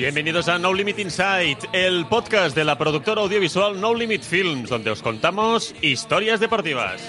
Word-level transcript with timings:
Bienvenidos 0.00 0.48
a 0.48 0.58
No 0.58 0.72
Limit 0.72 0.98
Inside, 0.98 1.58
el 1.74 2.06
podcast 2.06 2.56
de 2.56 2.64
la 2.64 2.78
productora 2.78 3.20
audiovisual 3.20 3.78
No 3.78 3.94
Limit 3.94 4.22
Films, 4.22 4.70
donde 4.70 4.90
os 4.90 5.02
contamos 5.02 5.74
historias 5.82 6.40
deportivas. 6.40 7.02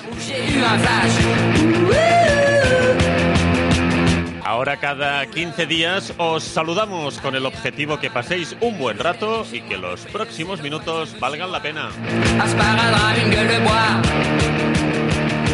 Ahora 4.44 4.76
cada 4.76 5.26
15 5.26 5.66
días 5.68 6.14
os 6.18 6.44
saludamos 6.44 7.18
con 7.20 7.34
el 7.36 7.46
objetivo 7.46 7.98
que 7.98 8.12
paséis 8.12 8.58
un 8.60 8.78
buen 8.78 9.00
rato 9.00 9.46
y 9.50 9.62
que 9.62 9.78
los 9.78 10.02
próximos 10.08 10.62
minutos 10.62 11.18
valgan 11.18 11.50
la 11.50 11.62
pena. 11.62 11.92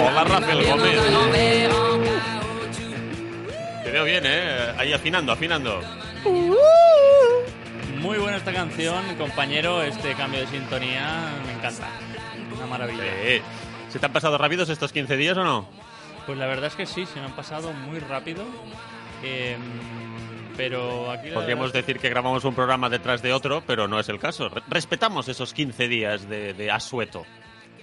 Hola 0.01 0.23
Rafael 0.23 0.65
Gómez. 0.65 0.99
Te 3.83 3.91
veo 3.91 4.03
bien, 4.05 4.23
¿eh? 4.25 4.73
Ahí 4.79 4.91
afinando, 4.91 5.33
afinando. 5.33 5.81
Muy 7.99 8.17
buena 8.19 8.37
esta 8.37 8.53
canción, 8.53 9.03
compañero. 9.17 9.81
Este 9.81 10.13
cambio 10.13 10.39
de 10.41 10.47
sintonía 10.47 11.29
me 11.45 11.53
encanta. 11.53 11.89
Una 12.55 12.65
maravilla. 12.67 13.03
Eh, 13.05 13.41
¿Se 13.89 13.99
te 13.99 14.05
han 14.05 14.13
pasado 14.13 14.37
rápidos 14.37 14.69
estos 14.69 14.91
15 14.91 15.17
días 15.17 15.37
o 15.37 15.43
no? 15.43 15.67
Pues 16.25 16.37
la 16.37 16.45
verdad 16.45 16.65
es 16.67 16.75
que 16.75 16.85
sí, 16.85 17.05
se 17.05 17.19
me 17.19 17.25
han 17.25 17.35
pasado 17.35 17.71
muy 17.73 17.99
rápido. 17.99 18.43
Eh, 19.23 19.57
pero 20.55 21.11
aquí 21.11 21.29
Podríamos 21.31 21.71
verdad- 21.71 21.85
decir 21.85 21.99
que 21.99 22.09
grabamos 22.09 22.43
un 22.45 22.53
programa 22.55 22.89
detrás 22.89 23.21
de 23.21 23.33
otro, 23.33 23.63
pero 23.65 23.87
no 23.87 23.99
es 23.99 24.09
el 24.09 24.19
caso. 24.19 24.49
Re- 24.49 24.61
Respetamos 24.69 25.27
esos 25.27 25.53
15 25.53 25.87
días 25.87 26.27
de, 26.29 26.53
de 26.53 26.71
asueto. 26.71 27.25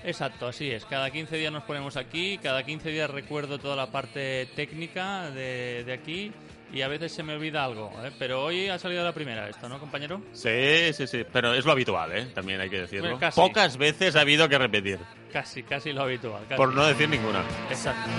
Exacto, 0.05 0.49
así 0.49 0.71
es. 0.71 0.85
Cada 0.85 1.11
15 1.11 1.37
días 1.37 1.53
nos 1.53 1.63
ponemos 1.65 1.97
aquí, 1.97 2.39
cada 2.43 2.63
15 2.63 2.91
días 2.91 3.09
recuerdo 3.11 3.59
toda 3.59 3.75
la 3.77 3.87
parte 3.87 4.47
técnica 4.55 5.31
de, 5.31 5.83
de 5.85 5.93
aquí 5.93 6.31
y 6.75 6.83
a 6.83 6.89
veces 6.89 7.13
se 7.13 7.23
me 7.23 7.35
olvida 7.35 7.65
algo. 7.65 7.93
¿eh? 8.03 8.11
Pero 8.19 8.45
hoy 8.45 8.69
ha 8.69 8.79
salido 8.79 9.05
la 9.05 9.13
primera 9.13 9.49
esto, 9.49 9.69
¿no, 9.69 9.79
compañero? 9.79 10.21
Sí, 10.33 10.93
sí, 10.93 11.07
sí. 11.07 11.25
Pero 11.33 11.55
es 11.55 11.65
lo 11.65 11.73
habitual, 11.73 12.11
¿eh? 12.13 12.27
También 12.35 12.61
hay 12.61 12.69
que 12.69 12.81
decirlo. 12.81 13.19
Pocas 13.35 13.77
veces 13.77 14.17
ha 14.17 14.23
habido 14.23 14.49
que 14.49 14.59
repetir. 14.59 14.99
Casi, 15.33 15.63
casi 15.63 15.93
lo 15.93 16.03
habitual. 16.03 16.43
casi. 16.49 16.57
Por 16.57 16.75
no 16.75 16.85
decir 16.85 17.09
ninguna. 17.09 17.45
Exacto. 17.71 18.11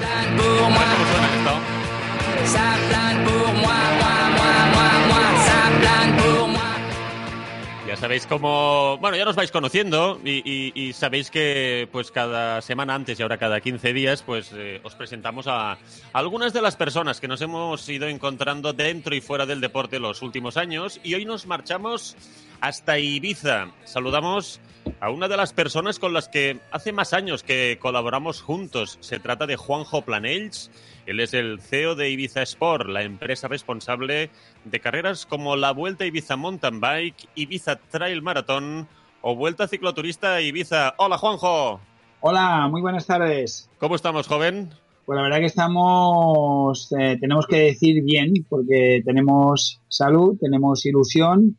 Ya 7.87 7.95
sabéis 7.95 8.25
cómo... 8.25 8.97
Bueno, 8.99 9.15
ya 9.15 9.25
nos 9.25 9.35
vais 9.35 9.51
conociendo 9.51 10.19
y, 10.25 10.41
y- 10.43 10.71
y 10.73 10.93
sabéis 10.93 11.29
que 11.29 11.87
pues 11.91 12.09
cada 12.09 12.59
semana 12.63 12.95
antes 12.95 13.19
y 13.19 13.21
ahora 13.21 13.37
cada 13.37 13.61
15 13.61 13.93
días 13.93 14.23
pues 14.23 14.51
eh, 14.55 14.79
os 14.83 14.95
presentamos 14.95 15.45
a 15.47 15.77
algunas 16.11 16.51
de 16.51 16.63
las 16.63 16.75
personas 16.75 17.21
que 17.21 17.27
nos 17.27 17.41
hemos 17.41 17.87
ido 17.87 18.07
encontrando 18.07 18.73
dentro 18.73 19.13
y 19.15 19.21
fuera 19.21 19.45
del 19.45 19.61
deporte 19.61 19.99
los 19.99 20.23
últimos 20.23 20.57
años 20.57 20.99
y 21.03 21.13
hoy 21.13 21.25
nos 21.25 21.45
marchamos 21.45 22.15
hasta 22.59 22.97
Ibiza. 22.97 23.67
Saludamos 23.83 24.59
a 24.99 25.11
una 25.11 25.27
de 25.27 25.37
las 25.37 25.53
personas 25.53 25.99
con 25.99 26.11
las 26.11 26.27
que 26.27 26.57
hace 26.71 26.91
más 26.91 27.13
años 27.13 27.43
que 27.43 27.77
colaboramos 27.79 28.41
juntos. 28.41 28.97
Se 29.01 29.19
trata 29.19 29.45
de 29.45 29.57
Juanjo 29.57 30.01
Planells. 30.01 30.71
Él 31.05 31.19
es 31.19 31.33
el 31.33 31.59
CEO 31.61 31.95
de 31.95 32.09
Ibiza 32.09 32.41
Sport, 32.41 32.89
la 32.89 33.03
empresa 33.03 33.47
responsable 33.47 34.31
de 34.63 34.79
carreras 34.79 35.25
como 35.25 35.55
la 35.55 35.71
Vuelta 35.71 36.05
Ibiza 36.05 36.35
Mountain 36.35 36.81
Bike, 36.81 37.29
Ibiza 37.35 37.75
Trail 37.75 38.21
Marathon 38.21 38.87
o 39.21 39.35
Vuelta 39.35 39.67
Cicloturista 39.67 40.41
Ibiza. 40.41 40.95
Hola 40.97 41.17
Juanjo, 41.17 41.79
Hola, 42.21 42.67
muy 42.69 42.81
buenas 42.81 43.05
tardes. 43.05 43.69
¿cómo 43.77 43.95
estamos 43.95 44.27
joven? 44.27 44.71
Pues 45.05 45.15
la 45.15 45.21
verdad 45.21 45.37
que 45.37 45.45
estamos, 45.45 46.91
eh, 46.99 47.17
tenemos 47.21 47.45
que 47.45 47.57
decir 47.57 48.03
bien, 48.03 48.33
porque 48.49 49.03
tenemos 49.05 49.79
salud, 49.87 50.35
tenemos 50.41 50.83
ilusión, 50.87 51.55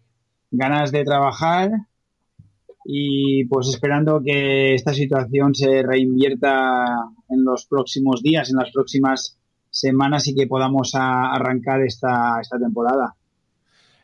ganas 0.51 0.91
de 0.91 1.05
trabajar 1.05 1.71
y 2.89 3.45
pues 3.47 3.69
esperando 3.69 4.21
que 4.25 4.75
esta 4.75 4.95
situación 4.95 5.55
se 5.55 5.83
reinvierta 5.83 6.85
en 7.29 7.45
los 7.45 7.67
próximos 7.67 8.23
días, 8.23 8.51
en 8.51 8.57
las 8.57 8.71
próximas 8.71 9.39
semanas 9.71 10.29
y 10.29 10.35
que 10.35 10.47
podamos 10.47 10.93
arrancar 10.95 11.83
esta, 11.83 12.39
esta 12.41 12.59
temporada. 12.59 13.17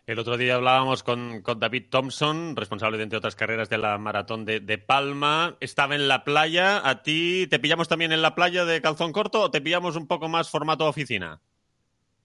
El 0.05 0.19
otro 0.19 0.37
día 0.37 0.57
hablábamos 0.57 1.05
con, 1.05 1.43
con 1.43 1.61
David 1.61 1.85
Thompson, 1.91 2.57
responsable 2.57 2.99
de 2.99 3.05
entre 3.05 3.19
otras 3.19 3.37
carreras 3.37 3.69
de 3.69 3.79
la 3.79 3.97
maratón 3.99 4.45
de, 4.45 4.59
de 4.59 4.79
Palma. 4.79 5.57
Estaba 5.61 5.95
en 5.95 6.09
la 6.09 6.25
playa. 6.25 6.87
¿A 6.87 7.05
ti 7.05 7.47
te 7.49 7.61
pillamos 7.61 7.87
también 7.87 8.11
en 8.11 8.21
la 8.21 8.35
playa 8.35 8.65
de 8.65 8.83
calzón 8.83 9.13
corto 9.13 9.43
o 9.43 9.51
te 9.53 9.61
pillamos 9.61 9.95
un 9.95 10.09
poco 10.09 10.29
más 10.29 10.51
formato 10.51 10.89
oficina? 10.89 11.41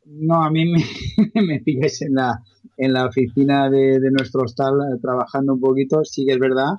No, 0.09 0.43
a 0.43 0.49
mí 0.49 0.65
me, 0.65 0.83
me 1.41 1.59
pilláis 1.59 2.01
en 2.01 2.13
la, 2.13 2.41
en 2.77 2.93
la 2.93 3.05
oficina 3.05 3.69
de, 3.69 3.99
de 3.99 4.11
nuestro 4.11 4.43
hostal 4.43 4.73
eh, 4.81 4.99
trabajando 5.01 5.53
un 5.53 5.59
poquito. 5.59 6.03
Sí 6.03 6.25
que 6.25 6.33
es 6.33 6.39
verdad 6.39 6.75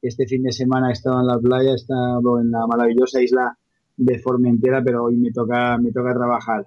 que 0.00 0.08
este 0.08 0.26
fin 0.26 0.42
de 0.42 0.52
semana 0.52 0.90
he 0.90 0.92
estado 0.92 1.20
en 1.20 1.26
la 1.26 1.38
playa, 1.38 1.70
he 1.70 1.74
estado 1.74 2.40
en 2.40 2.50
la 2.50 2.66
maravillosa 2.66 3.22
isla 3.22 3.56
de 3.96 4.18
Formentera, 4.18 4.82
pero 4.82 5.04
hoy 5.04 5.16
me 5.16 5.30
toca, 5.30 5.78
me 5.78 5.92
toca 5.92 6.12
trabajar. 6.12 6.66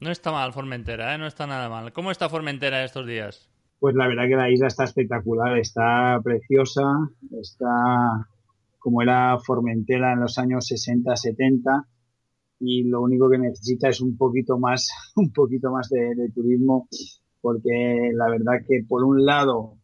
No 0.00 0.10
está 0.10 0.30
mal 0.30 0.52
Formentera, 0.52 1.14
¿eh? 1.14 1.18
No 1.18 1.26
está 1.26 1.46
nada 1.46 1.68
mal. 1.68 1.92
¿Cómo 1.92 2.10
está 2.10 2.28
Formentera 2.28 2.84
estos 2.84 3.06
días? 3.06 3.48
Pues 3.80 3.96
la 3.96 4.06
verdad 4.06 4.28
que 4.28 4.36
la 4.36 4.50
isla 4.50 4.68
está 4.68 4.84
espectacular, 4.84 5.58
está 5.58 6.20
preciosa, 6.22 6.82
está 7.40 8.28
como 8.78 9.02
era 9.02 9.38
Formentera 9.38 10.12
en 10.12 10.20
los 10.20 10.38
años 10.38 10.66
60, 10.66 11.16
70 11.16 11.86
y 12.64 12.84
lo 12.84 13.02
único 13.02 13.28
que 13.28 13.38
necesita 13.38 13.88
es 13.88 14.00
un 14.00 14.16
poquito 14.16 14.58
más, 14.58 14.88
un 15.16 15.32
poquito 15.32 15.70
más 15.70 15.88
de, 15.88 16.30
turismo 16.34 16.88
porque 17.40 18.10
la 18.14 18.28
verdad 18.30 18.64
que 18.66 18.84
por 18.88 19.02
un 19.02 19.24
lado 19.24 19.78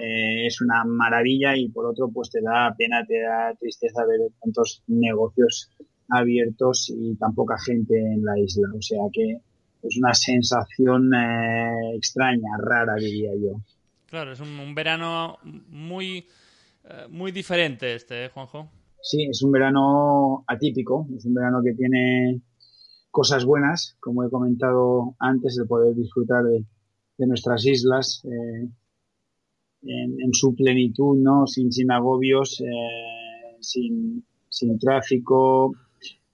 eh, 0.00 0.46
es 0.46 0.60
una 0.60 0.84
maravilla 0.84 1.56
y 1.56 1.68
por 1.68 1.86
otro 1.86 2.08
pues 2.12 2.30
te 2.30 2.40
da 2.40 2.72
pena, 2.78 3.04
te 3.04 3.20
da 3.20 3.52
tristeza 3.58 4.06
ver 4.06 4.20
tantos 4.40 4.84
negocios 4.86 5.68
abiertos 6.08 6.92
y 6.96 7.16
tan 7.16 7.34
poca 7.34 7.56
gente 7.58 7.98
en 7.98 8.24
la 8.24 8.38
isla. 8.38 8.68
O 8.76 8.80
sea 8.80 9.00
que 9.12 9.38
es 9.82 9.96
una 9.96 10.14
sensación 10.14 11.12
eh, 11.12 11.96
extraña, 11.96 12.56
rara 12.58 12.94
diría 12.94 13.32
yo. 13.34 13.60
Claro, 14.06 14.32
es 14.32 14.40
un, 14.40 14.60
un 14.60 14.74
verano 14.74 15.38
muy, 15.42 16.26
eh, 16.84 17.06
muy 17.08 17.32
diferente 17.32 17.94
este, 17.94 18.26
¿eh, 18.26 18.28
Juanjo? 18.28 18.68
Sí, 19.02 19.24
es 19.28 19.42
un 19.42 19.50
verano 19.50 20.44
atípico, 20.46 21.08
es 21.16 21.24
un 21.24 21.34
verano 21.34 21.60
que 21.62 21.74
tiene 21.74 22.40
cosas 23.10 23.44
buenas, 23.44 23.96
como 24.00 24.24
he 24.24 24.30
comentado 24.30 25.16
antes, 25.18 25.56
de 25.56 25.66
poder 25.66 25.94
disfrutar 25.96 26.44
de, 26.44 26.64
nuestras 27.26 27.64
islas 27.66 28.20
eh, 28.24 28.68
en, 29.82 30.20
en, 30.20 30.32
su 30.32 30.56
plenitud, 30.56 31.16
¿no? 31.18 31.46
Sin, 31.46 31.70
sin 31.70 31.90
agobios, 31.92 32.60
eh, 32.60 33.56
sin, 33.60 34.24
sin 34.48 34.78
tráfico, 34.78 35.72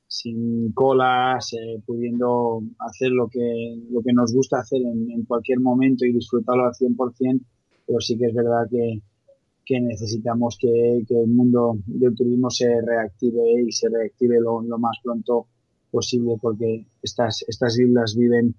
sin 0.06 0.72
colas, 0.72 1.52
eh, 1.52 1.82
pudiendo 1.84 2.62
hacer 2.78 3.10
lo 3.10 3.28
que, 3.28 3.82
lo 3.90 4.02
que 4.02 4.12
nos 4.12 4.32
gusta 4.32 4.60
hacer 4.60 4.80
en, 4.80 5.10
en, 5.10 5.24
cualquier 5.24 5.60
momento 5.60 6.06
y 6.06 6.12
disfrutarlo 6.12 6.64
al 6.64 6.72
100%, 6.72 7.40
pero 7.86 8.00
sí 8.00 8.16
que 8.16 8.26
es 8.26 8.34
verdad 8.34 8.66
que, 8.70 9.02
que 9.68 9.80
necesitamos 9.80 10.56
que, 10.58 11.04
que, 11.06 11.20
el 11.20 11.28
mundo 11.28 11.76
del 11.86 12.14
turismo 12.14 12.48
se 12.48 12.80
reactive 12.80 13.60
y 13.66 13.70
se 13.70 13.90
reactive 13.90 14.40
lo, 14.40 14.62
lo 14.62 14.78
más 14.78 14.96
pronto 15.04 15.46
posible 15.90 16.36
porque 16.40 16.86
estas, 17.02 17.44
estas 17.46 17.78
islas 17.78 18.16
viven 18.16 18.54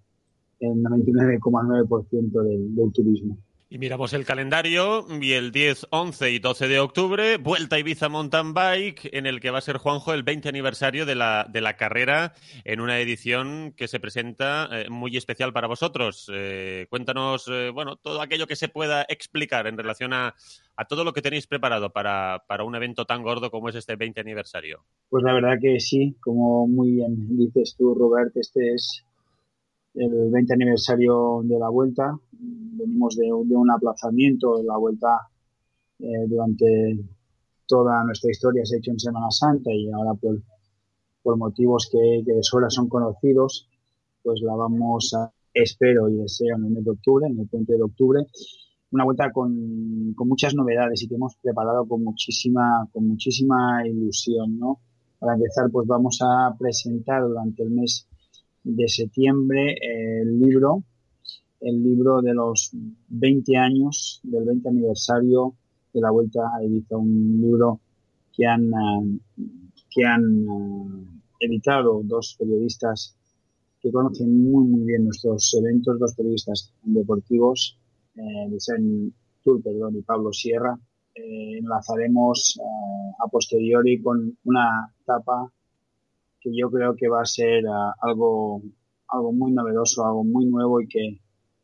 el 0.60 0.84
99,9% 0.84 2.44
del, 2.44 2.76
del 2.76 2.92
turismo. 2.92 3.38
Y 3.72 3.78
miramos 3.78 4.14
el 4.14 4.26
calendario 4.26 5.06
y 5.22 5.34
el 5.34 5.52
10, 5.52 5.90
11 5.92 6.32
y 6.32 6.40
12 6.40 6.68
de 6.68 6.80
octubre, 6.80 7.38
Vuelta 7.38 7.76
a 7.76 7.80
Ibiza 7.80 8.10
Mountain 8.10 8.56
Bike, 8.56 9.10
en 9.14 9.28
el 9.28 9.40
que 9.40 9.52
va 9.52 9.60
a 9.60 9.62
ser 9.62 9.78
Juanjo 9.78 10.12
el 10.12 10.24
20 10.24 10.50
aniversario 10.50 11.06
de 11.06 11.14
la, 11.14 11.46
de 11.48 11.62
la 11.62 11.78
carrera 11.78 12.34
en 12.64 12.80
una 12.80 13.00
edición 13.00 13.76
que 13.78 13.88
se 13.88 14.00
presenta 14.00 14.70
eh, 14.72 14.90
muy 14.90 15.16
especial 15.16 15.54
para 15.54 15.68
vosotros. 15.68 16.32
Eh, 16.34 16.88
cuéntanos, 16.90 17.48
eh, 17.48 17.70
bueno, 17.72 17.98
todo 17.98 18.24
aquello 18.24 18.48
que 18.48 18.56
se 18.56 18.70
pueda 18.70 19.06
explicar 19.08 19.68
en 19.68 19.78
relación 19.78 20.14
a, 20.14 20.34
a 20.76 20.86
todo 20.86 21.04
lo 21.04 21.14
que 21.14 21.22
tenéis 21.22 21.46
preparado 21.46 21.92
para, 21.92 22.46
para, 22.48 22.64
un 22.64 22.74
evento 22.74 23.06
tan 23.06 23.22
gordo 23.22 23.52
como 23.52 23.70
es 23.70 23.76
este 23.76 23.96
20 23.96 24.20
aniversario. 24.20 24.84
Pues 25.10 25.24
la 25.24 25.34
verdad 25.34 25.60
que 25.62 25.80
sí, 25.80 26.18
como 26.22 26.66
muy 26.66 26.94
bien 26.94 27.38
dices 27.38 27.76
tú, 27.78 27.94
Robert, 27.94 28.36
este 28.36 28.74
es 28.74 29.06
el 29.96 30.30
20 30.32 30.54
aniversario 30.54 31.42
de 31.44 31.60
la 31.60 31.70
Vuelta 31.70 32.18
venimos 32.80 33.16
de, 33.16 33.26
de, 33.26 33.56
un 33.56 33.72
aplazamiento, 33.72 34.62
la 34.64 34.78
vuelta 34.78 35.28
eh, 36.00 36.26
durante 36.28 36.98
toda 37.68 38.04
nuestra 38.04 38.32
historia 38.32 38.66
se 38.66 38.76
ha 38.76 38.80
hecho 38.80 38.92
en 38.92 39.00
Semana 39.00 39.30
Santa 39.30 39.72
y 39.72 39.92
ahora 39.92 40.14
por, 40.14 40.42
por 41.22 41.38
motivos 41.38 41.90
que, 41.92 42.24
que 42.26 42.34
de 42.34 42.44
sobra 42.44 42.70
son 42.70 42.88
conocidos, 42.88 43.70
pues 44.24 44.42
la 44.42 44.56
vamos 44.56 45.14
a, 45.14 45.32
espero 45.54 46.10
y 46.10 46.16
deseo 46.16 46.56
en 46.58 46.66
el 46.66 46.72
mes 46.72 46.86
de 46.86 46.92
octubre, 46.92 47.28
en 47.28 47.40
el 47.40 47.48
puente 47.48 47.74
de 47.74 47.84
octubre, 47.84 48.26
una 48.92 49.04
vuelta 49.04 49.32
con, 49.32 50.14
con, 50.16 50.28
muchas 50.28 50.56
novedades 50.56 51.04
y 51.04 51.08
que 51.08 51.16
hemos 51.16 51.36
preparado 51.36 51.86
con 51.86 52.04
muchísima, 52.04 52.88
con 52.92 53.08
muchísima 53.08 53.86
ilusión, 53.86 54.58
¿no? 54.58 54.80
Para 55.20 55.36
empezar, 55.36 55.70
pues 55.72 55.86
vamos 55.86 56.20
a 56.24 56.56
presentar 56.58 57.22
durante 57.22 57.62
el 57.62 57.70
mes 57.70 58.08
de 58.64 58.88
septiembre 58.88 59.76
el 59.82 60.40
libro, 60.40 60.84
el 61.62 61.84
libro 61.84 62.22
de 62.22 62.34
los 62.34 62.72
20 63.10 63.58
años, 63.58 64.20
del 64.24 64.46
20 64.46 64.70
aniversario 64.70 65.56
de 65.94 66.02
la 66.02 66.12
Vuelta 66.12 66.42
a 66.56 66.64
Ibiza, 66.64 66.98
un 66.98 67.42
libro 67.42 67.80
que 68.36 68.46
han, 68.46 68.72
que 69.90 70.06
han 70.06 70.46
editado 71.40 72.02
dos 72.04 72.36
periodistas 72.38 73.16
que 73.82 73.92
conocen 73.92 74.44
muy 74.44 74.66
muy 74.66 74.86
bien 74.86 75.06
nuestros 75.06 75.54
eventos, 75.58 76.00
dos 76.00 76.14
periodistas 76.14 76.74
deportivos, 76.84 77.78
eh, 78.16 79.12
Tour, 79.42 79.64
perdón, 79.64 79.96
y 79.96 80.02
Pablo 80.02 80.34
Sierra. 80.34 80.78
Eh, 81.16 81.58
enlazaremos 81.58 82.60
eh, 82.60 83.16
a 83.24 83.28
posteriori 83.28 84.02
con 84.02 84.38
una 84.44 84.94
etapa 85.02 85.52
que 86.50 86.58
yo 86.58 86.70
creo 86.70 86.96
que 86.96 87.08
va 87.08 87.22
a 87.22 87.26
ser 87.26 87.66
uh, 87.66 87.92
algo, 88.02 88.62
algo 89.08 89.32
muy 89.32 89.52
novedoso, 89.52 90.06
algo 90.06 90.24
muy 90.24 90.46
nuevo 90.46 90.82
y 90.82 90.88
que, 90.88 91.20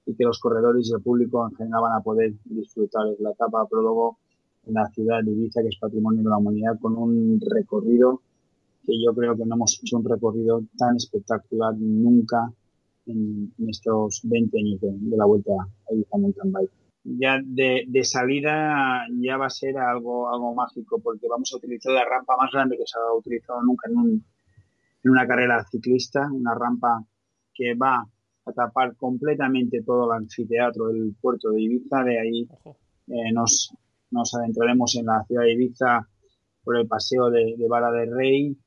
y 0.06 0.16
que 0.16 0.24
los 0.24 0.40
corredores 0.40 0.90
y 0.90 0.94
el 0.94 1.02
público 1.02 1.48
en 1.48 1.56
general 1.56 1.82
van 1.82 2.00
a 2.00 2.04
poder 2.04 2.34
disfrutar. 2.46 3.08
Es 3.08 3.20
la 3.20 3.32
etapa 3.32 3.68
prólogo 3.68 4.18
en 4.68 4.74
la 4.74 4.88
ciudad 4.88 5.24
de 5.24 5.32
Ibiza, 5.32 5.62
que 5.62 5.70
es 5.70 5.78
patrimonio 5.80 6.24
de 6.24 6.30
la 6.30 6.38
humanidad, 6.38 6.80
con 6.80 6.98
un 6.98 7.40
recorrido 7.42 8.22
que 8.86 8.94
yo 9.04 9.14
creo 9.16 9.36
que 9.36 9.46
no 9.46 9.56
hemos 9.56 9.80
hecho 9.82 9.98
un 9.98 10.06
recorrido 10.06 10.62
tan 10.78 10.96
espectacular 10.96 11.74
nunca 11.76 12.52
en, 13.08 13.52
estos 13.68 14.22
20 14.24 14.60
años 14.60 14.82
de, 14.82 14.92
de 14.92 15.18
la 15.18 15.26
vuelta 15.26 15.52
a 15.90 15.94
Ibiza 15.94 16.18
Mountain 16.18 16.52
Bike. 16.52 16.72
Ya 17.04 17.40
de, 17.44 17.84
de, 17.88 18.04
salida 18.04 19.06
ya 19.22 19.38
va 19.38 19.46
a 19.46 19.50
ser 19.52 19.78
algo, 19.78 20.28
algo 20.28 20.56
mágico 20.56 21.00
porque 21.00 21.28
vamos 21.28 21.54
a 21.54 21.58
utilizar 21.58 21.94
la 21.94 22.04
rampa 22.04 22.36
más 22.36 22.52
grande 22.52 22.78
que 22.78 22.84
se 22.88 22.98
ha 22.98 23.14
utilizado 23.14 23.62
nunca 23.62 23.88
en, 23.90 23.98
un, 23.98 24.26
en 25.06 25.12
una 25.12 25.28
carrera 25.28 25.64
ciclista, 25.70 26.28
una 26.32 26.56
rampa 26.56 27.06
que 27.54 27.76
va 27.76 28.06
a 28.46 28.52
tapar 28.52 28.96
completamente 28.96 29.84
todo 29.84 30.12
el 30.12 30.24
anfiteatro 30.24 30.88
del 30.88 31.16
puerto 31.22 31.52
de 31.52 31.62
Ibiza. 31.62 32.04
De 32.04 32.20
ahí 32.20 32.50
eh, 33.08 33.32
nos, 33.32 33.72
nos 34.10 34.34
adentraremos 34.34 34.96
en 34.96 35.06
la 35.06 35.24
ciudad 35.26 35.44
de 35.44 35.54
Ibiza 35.54 36.08
por 36.64 36.78
el 36.78 36.88
paseo 36.88 37.30
de, 37.30 37.56
de 37.56 37.68
Vara 37.68 37.92
del 37.92 38.16
Rey, 38.16 38.58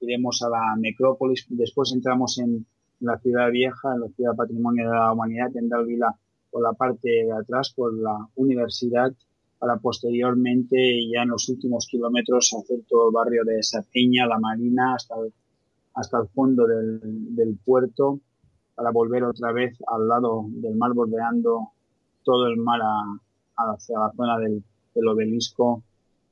iremos 0.00 0.42
a 0.42 0.50
la 0.50 0.76
necrópolis, 0.78 1.46
después 1.48 1.90
entramos 1.94 2.38
en 2.38 2.66
la 3.00 3.18
ciudad 3.18 3.50
vieja, 3.50 3.94
en 3.94 4.00
la 4.00 4.08
ciudad 4.08 4.36
patrimonio 4.36 4.90
de 4.90 4.94
la 4.94 5.12
humanidad, 5.12 5.56
en 5.56 5.70
Dalvila, 5.70 6.14
por 6.50 6.62
la 6.62 6.74
parte 6.74 7.08
de 7.08 7.32
atrás, 7.32 7.72
por 7.74 7.94
la 7.94 8.28
universidad, 8.34 9.10
para 9.58 9.78
posteriormente, 9.78 10.76
ya 11.10 11.22
en 11.22 11.30
los 11.30 11.48
últimos 11.48 11.86
kilómetros, 11.86 12.54
hacer 12.54 12.80
todo 12.86 13.08
el 13.08 13.14
barrio 13.14 13.44
de 13.44 13.62
Sapiña, 13.62 14.26
la 14.26 14.38
Marina, 14.38 14.94
hasta 14.94 15.14
el, 15.16 15.32
hasta 15.98 16.20
el 16.20 16.28
fondo 16.28 16.64
del, 16.66 17.58
puerto, 17.64 18.20
para 18.74 18.90
volver 18.90 19.24
otra 19.24 19.50
vez 19.50 19.76
al 19.88 20.06
lado 20.06 20.44
del 20.48 20.76
mar, 20.76 20.92
bordeando 20.92 21.72
todo 22.22 22.46
el 22.46 22.56
mar 22.56 22.80
a, 22.80 23.72
hacia 23.72 23.98
la 23.98 24.12
zona 24.16 24.38
del, 24.38 24.62
obelisco, 25.08 25.82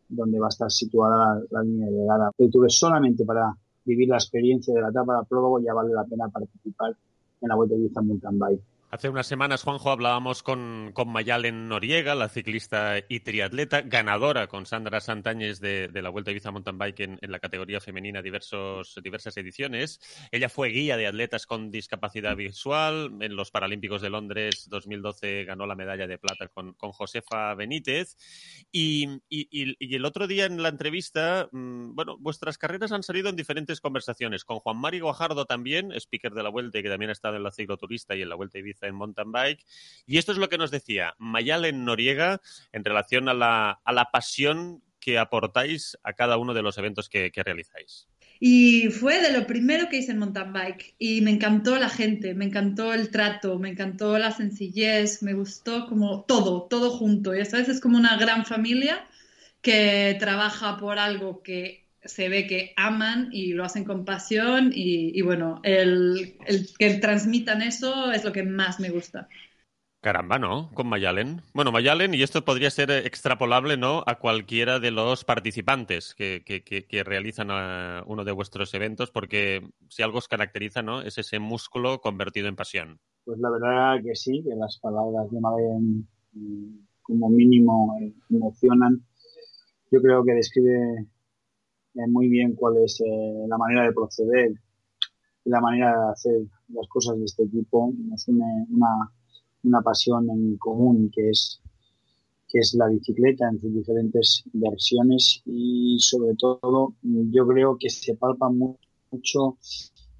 donde 0.08 0.38
va 0.38 0.46
a 0.46 0.48
estar 0.50 0.70
situada 0.70 1.40
la, 1.50 1.62
línea 1.62 1.86
de 1.86 1.92
llegada. 1.92 2.30
Pero 2.36 2.68
solamente 2.68 3.24
para 3.24 3.56
vivir 3.84 4.08
la 4.08 4.16
experiencia 4.16 4.72
de 4.72 4.82
la 4.82 4.90
etapa 4.90 5.18
de 5.18 5.26
prólogo 5.26 5.58
ya 5.60 5.74
vale 5.74 5.92
la 5.92 6.04
pena 6.04 6.28
participar 6.28 6.96
en 7.40 7.48
la 7.48 7.54
Vuelta 7.56 7.74
de 7.74 7.90
Bike. 8.32 8.62
Hace 8.88 9.09
unas 9.09 9.27
semanas, 9.27 9.65
Juanjo, 9.65 9.91
hablábamos 9.91 10.44
con, 10.44 10.93
con 10.94 11.09
Mayalen 11.09 11.69
Noriega, 11.69 12.15
la 12.15 12.29
ciclista 12.29 12.99
y 13.09 13.19
triatleta, 13.19 13.83
ganadora 13.83 14.47
con 14.47 14.65
Sandra 14.65 15.00
Santañez 15.00 15.59
de, 15.59 15.91
la 15.93 16.09
Vuelta 16.09 16.31
a 16.31 16.33
Ibiza 16.33 16.53
Mountain 16.53 16.79
Bike 16.79 17.00
en, 17.00 17.19
la 17.21 17.41
categoría 17.41 17.81
femenina 17.81 18.23
diversos, 18.23 18.94
diversas 19.03 19.37
ediciones. 19.38 19.99
Ella 20.31 20.49
fue 20.49 20.69
guía 20.69 20.97
de 20.97 21.09
atletas 21.09 21.47
con 21.47 21.73
discapacidad 21.73 22.37
visual. 22.37 23.11
En 23.21 23.35
los 23.35 23.50
Paralímpicos 23.50 24.03
de 24.03 24.11
Londres 24.11 24.69
2012 24.71 25.44
ganó 25.44 25.67
la 25.67 25.75
medalla 25.75 26.06
de 26.06 26.19
plata 26.19 26.47
con, 26.47 26.77
Josefa 26.79 27.55
Benítez. 27.56 28.17
Y, 28.71 29.21
y, 29.29 29.97
el 29.97 30.05
otro 30.05 30.29
día 30.29 30.44
en 30.44 30.62
la 30.62 30.69
entrevista, 30.69 31.49
mmm, 31.50 31.93
bueno, 31.97 32.19
vuestras 32.21 32.56
carreras 32.56 32.93
han 32.93 33.03
salido 33.03 33.31
en 33.31 33.37
diferentes 33.37 33.81
conversaciones. 33.81 34.44
Con 34.44 34.61
Juan 34.61 34.77
Mari 34.77 35.00
Guajardo 35.00 35.44
también, 35.44 35.91
speaker 35.91 36.33
de 36.35 36.44
la 36.44 36.50
Vuelta 36.50 36.79
y 36.79 36.85
que 36.85 36.88
también 36.88 37.09
ha 37.09 37.12
estado 37.12 37.35
en 37.35 37.43
la 37.43 37.50
cicloturista 37.50 38.15
y 38.15 38.23
en 38.23 38.29
la 38.29 38.37
Vuelta 38.37 38.59
a 38.59 38.61
Ibiza 38.61 38.75
en 38.82 38.94
mountain 38.94 39.32
bike. 39.32 39.64
Y 40.06 40.19
esto 40.19 40.32
es 40.32 40.38
lo 40.38 40.49
que 40.49 40.58
nos 40.58 40.70
decía 40.70 41.14
Mayalen 41.19 41.84
Noriega 41.84 42.40
en 42.73 42.84
relación 42.84 43.28
a 43.28 43.34
la, 43.34 43.81
a 43.84 43.93
la 43.93 44.11
pasión 44.11 44.82
que 45.00 45.19
aportáis 45.19 45.96
a 46.02 46.14
cada 46.14 46.37
uno 46.37 46.52
de 46.52 46.62
los 46.62 46.78
eventos 46.78 47.08
que, 47.08 47.31
que, 47.31 47.43
realizáis. 47.44 48.08
Y 48.40 48.88
fue 48.90 49.20
de 49.20 49.32
lo 49.32 49.46
primero 49.46 49.88
que 49.88 49.99
hice 49.99 50.12
en 50.12 50.19
mountain 50.19 50.52
bike 50.52 50.94
y 50.99 51.20
me 51.20 51.31
encantó 51.31 51.78
la 51.78 51.88
gente, 51.88 52.34
me 52.34 52.44
encantó 52.44 52.93
el 52.93 53.11
trato, 53.11 53.58
me 53.58 53.70
encantó 53.70 54.19
la 54.19 54.32
sencillez, 54.32 55.23
me 55.23 55.34
gustó 55.34 55.87
como 55.87 56.25
todo, 56.25 56.67
todo 56.69 56.90
junto. 56.90 57.34
Y 57.34 57.40
esta 57.40 57.58
vez 57.58 57.69
es 57.69 57.81
como 57.81 57.96
una 57.96 58.17
gran 58.17 58.44
familia 58.44 59.06
que 59.62 60.17
trabaja 60.19 60.76
por 60.76 60.99
algo 60.99 61.43
que 61.43 61.86
se 62.06 62.29
ve 62.29 62.47
que 62.47 62.73
aman 62.76 63.29
y 63.32 63.53
lo 63.53 63.64
hacen 63.64 63.85
con 63.85 64.05
pasión 64.05 64.70
y, 64.73 65.19
y 65.19 65.23
bueno, 65.23 65.61
el, 65.62 66.37
el, 66.47 66.69
que 66.79 66.94
transmitan 66.94 67.62
eso 67.62 68.12
es 68.12 68.25
lo 68.25 68.32
que 68.32 68.43
más 68.43 68.81
me 68.81 68.91
gusta. 68.91 69.29
Caramba, 70.03 70.38
¿no? 70.38 70.70
Con 70.73 70.87
Mayalen. 70.88 71.43
Bueno, 71.53 71.73
Mayalen, 71.73 72.14
y 72.14 72.23
esto 72.23 72.44
podría 72.44 72.70
ser 72.70 72.91
extrapolable, 72.91 73.76
¿no? 73.76 74.05
A 74.06 74.19
cualquiera 74.19 74.79
de 74.79 74.93
los 74.93 75.25
participantes 75.25 76.14
que, 76.14 76.43
que, 76.44 76.62
que, 76.62 76.87
que 76.87 77.03
realizan 77.03 77.50
a 77.50 78.05
uno 78.06 78.25
de 78.25 78.31
vuestros 78.31 78.73
eventos, 78.75 79.11
porque 79.11 79.69
si 79.88 80.02
algo 80.02 80.19
os 80.19 80.29
caracteriza, 80.29 80.82
¿no? 80.82 81.02
Es 81.02 81.19
ese 81.19 81.41
músculo 81.41 82.00
convertido 82.00 82.47
en 82.47 82.56
pasión. 82.56 83.00
Pues 83.25 83.41
la 83.41 83.50
verdad 83.50 84.05
que 84.05 84.14
sí, 84.14 84.44
que 84.44 84.55
las 84.55 84.79
palabras 84.79 85.29
de 85.31 85.41
Mayalen 85.41 86.09
como 87.06 87.28
mínimo 87.28 87.99
emocionan. 88.30 89.02
Yo 89.90 90.00
creo 90.02 90.25
que 90.25 90.33
describe 90.33 91.07
muy 92.09 92.29
bien 92.29 92.55
cuál 92.55 92.76
es 92.85 93.00
eh, 93.00 93.47
la 93.49 93.57
manera 93.57 93.85
de 93.85 93.93
proceder 93.93 94.53
y 95.45 95.50
la 95.50 95.61
manera 95.61 95.91
de 95.91 96.12
hacer 96.12 96.41
las 96.69 96.87
cosas 96.88 97.19
de 97.19 97.25
este 97.25 97.47
tipo. 97.47 97.93
Nos 97.97 98.29
une 98.29 98.67
una, 98.71 99.11
una 99.65 99.83
pasión 99.83 100.29
en 100.31 100.57
común 100.57 101.11
que 101.15 101.31
es, 101.31 101.61
que 102.49 102.59
es 102.59 102.75
la 102.75 102.88
bicicleta 102.88 103.49
en 103.49 103.61
sus 103.61 103.73
diferentes 103.75 104.45
versiones 104.53 105.43
y 105.47 105.97
sobre 106.00 106.35
todo 106.37 106.95
yo 107.03 107.47
creo 107.47 107.76
que 107.79 107.88
se 107.88 108.15
palpa 108.15 108.49
mucho 108.50 109.57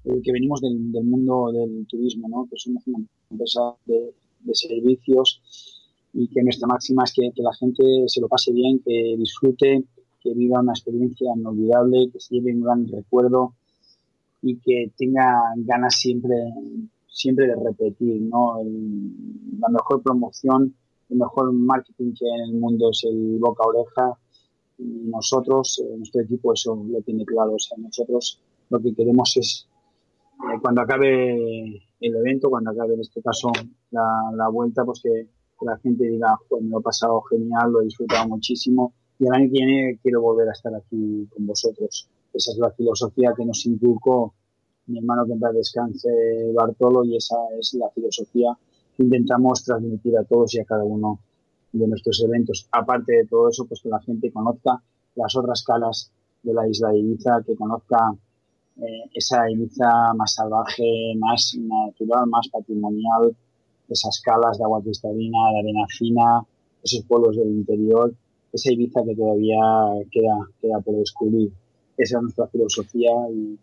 el 0.03 0.21
que 0.21 0.31
venimos 0.31 0.61
del, 0.61 0.77
mundo 1.03 1.51
del 1.51 1.85
turismo, 1.87 2.29
¿no? 2.29 2.47
que 2.49 2.57
somos 2.57 2.83
una 2.87 3.05
empresa 3.29 3.75
de, 3.85 4.13
servicios 4.53 5.41
y 6.13 6.29
que 6.29 6.41
nuestra 6.41 6.67
máxima 6.67 7.03
es 7.03 7.13
que 7.13 7.31
la 7.35 7.53
gente 7.53 7.83
se 8.07 8.21
lo 8.21 8.29
pase 8.29 8.53
bien, 8.53 8.79
que 8.79 9.15
disfrute, 9.17 9.83
que 10.27 10.33
viva 10.33 10.59
una 10.59 10.73
experiencia 10.73 11.31
inolvidable, 11.35 12.09
que 12.11 12.19
se 12.19 12.35
lleve 12.35 12.53
un 12.53 12.63
gran 12.63 12.87
recuerdo 12.87 13.53
y 14.41 14.57
que 14.57 14.91
tenga 14.97 15.53
ganas 15.57 15.95
siempre, 15.95 16.35
siempre 17.07 17.47
de 17.47 17.55
repetir, 17.55 18.21
¿no? 18.23 18.59
El, 18.59 19.11
la 19.59 19.69
mejor 19.69 20.01
promoción, 20.01 20.75
el 21.09 21.17
mejor 21.17 21.53
marketing 21.53 22.13
que 22.13 22.25
hay 22.25 22.41
en 22.41 22.55
el 22.55 22.59
mundo 22.59 22.89
es 22.91 23.03
el 23.05 23.37
boca 23.39 23.63
a 23.63 23.67
oreja. 23.67 24.19
Nosotros, 24.79 25.81
eh, 25.83 25.97
nuestro 25.97 26.21
equipo, 26.21 26.53
eso 26.53 26.75
lo 26.75 27.01
tiene 27.01 27.25
claro. 27.25 27.53
O 27.55 27.59
sea, 27.59 27.77
nosotros 27.77 28.41
lo 28.69 28.79
que 28.81 28.93
queremos 28.93 29.35
es, 29.37 29.67
eh, 30.43 30.59
cuando 30.61 30.81
acabe 30.81 31.77
el 31.99 32.15
evento, 32.15 32.49
cuando 32.49 32.71
acabe 32.71 32.95
en 32.95 33.01
este 33.01 33.21
caso 33.21 33.51
la, 33.91 34.31
la 34.35 34.49
vuelta, 34.49 34.83
pues 34.83 35.01
que, 35.01 35.27
que 35.59 35.65
la 35.65 35.77
gente 35.77 36.03
diga, 36.05 36.37
pues 36.49 36.61
me 36.61 36.69
lo 36.69 36.79
he 36.79 36.83
pasado 36.83 37.21
genial, 37.21 37.71
lo 37.71 37.81
he 37.81 37.85
disfrutado 37.85 38.27
muchísimo 38.27 38.93
y 39.19 39.25
el 39.25 39.33
año 39.33 39.45
que 39.45 39.51
viene 39.51 39.99
quiero 40.01 40.21
volver 40.21 40.49
a 40.49 40.51
estar 40.51 40.73
aquí 40.75 41.27
con 41.33 41.47
vosotros. 41.47 42.07
Esa 42.33 42.51
es 42.51 42.57
la 42.57 42.71
filosofía 42.71 43.33
que 43.35 43.45
nos 43.45 43.65
inculcó 43.65 44.33
mi 44.87 44.99
hermano 44.99 45.25
que 45.25 45.33
en 45.33 45.39
descanse 45.53 46.09
Bartolo 46.53 47.03
y 47.03 47.17
esa 47.17 47.35
es 47.59 47.73
la 47.73 47.89
filosofía 47.89 48.57
que 48.95 49.03
intentamos 49.03 49.63
transmitir 49.63 50.17
a 50.17 50.23
todos 50.23 50.55
y 50.55 50.59
a 50.59 50.65
cada 50.65 50.83
uno 50.83 51.19
de 51.73 51.87
nuestros 51.87 52.23
eventos. 52.23 52.67
Aparte 52.71 53.13
de 53.13 53.25
todo 53.25 53.49
eso, 53.49 53.65
pues 53.65 53.81
que 53.81 53.89
la 53.89 53.99
gente 53.99 54.31
conozca 54.31 54.81
las 55.15 55.35
otras 55.35 55.63
calas 55.63 56.11
de 56.41 56.53
la 56.53 56.67
isla 56.67 56.89
de 56.89 56.99
Ibiza, 56.99 57.43
que 57.45 57.55
conozca 57.55 58.15
eh, 58.77 59.03
esa 59.13 59.49
Ibiza 59.51 60.13
más 60.15 60.35
salvaje, 60.35 61.13
más 61.17 61.55
natural, 61.59 62.27
más 62.27 62.47
patrimonial, 62.47 63.35
esas 63.89 64.21
calas 64.21 64.57
de 64.57 64.63
agua 64.63 64.81
cristalina, 64.81 65.37
de 65.51 65.59
arena 65.59 65.85
fina, 65.89 66.45
esos 66.81 67.03
pueblos 67.03 67.35
del 67.35 67.49
interior, 67.49 68.13
esa 68.57 68.73
Ibiza 68.73 69.01
que 69.05 69.15
todavía 69.15 69.57
queda, 70.11 70.37
queda 70.61 70.79
por 70.81 70.95
descubrir. 70.97 71.51
Esa 71.97 72.17
es 72.17 72.21
nuestra 72.21 72.47
filosofía 72.47 73.11
y, 73.31 73.57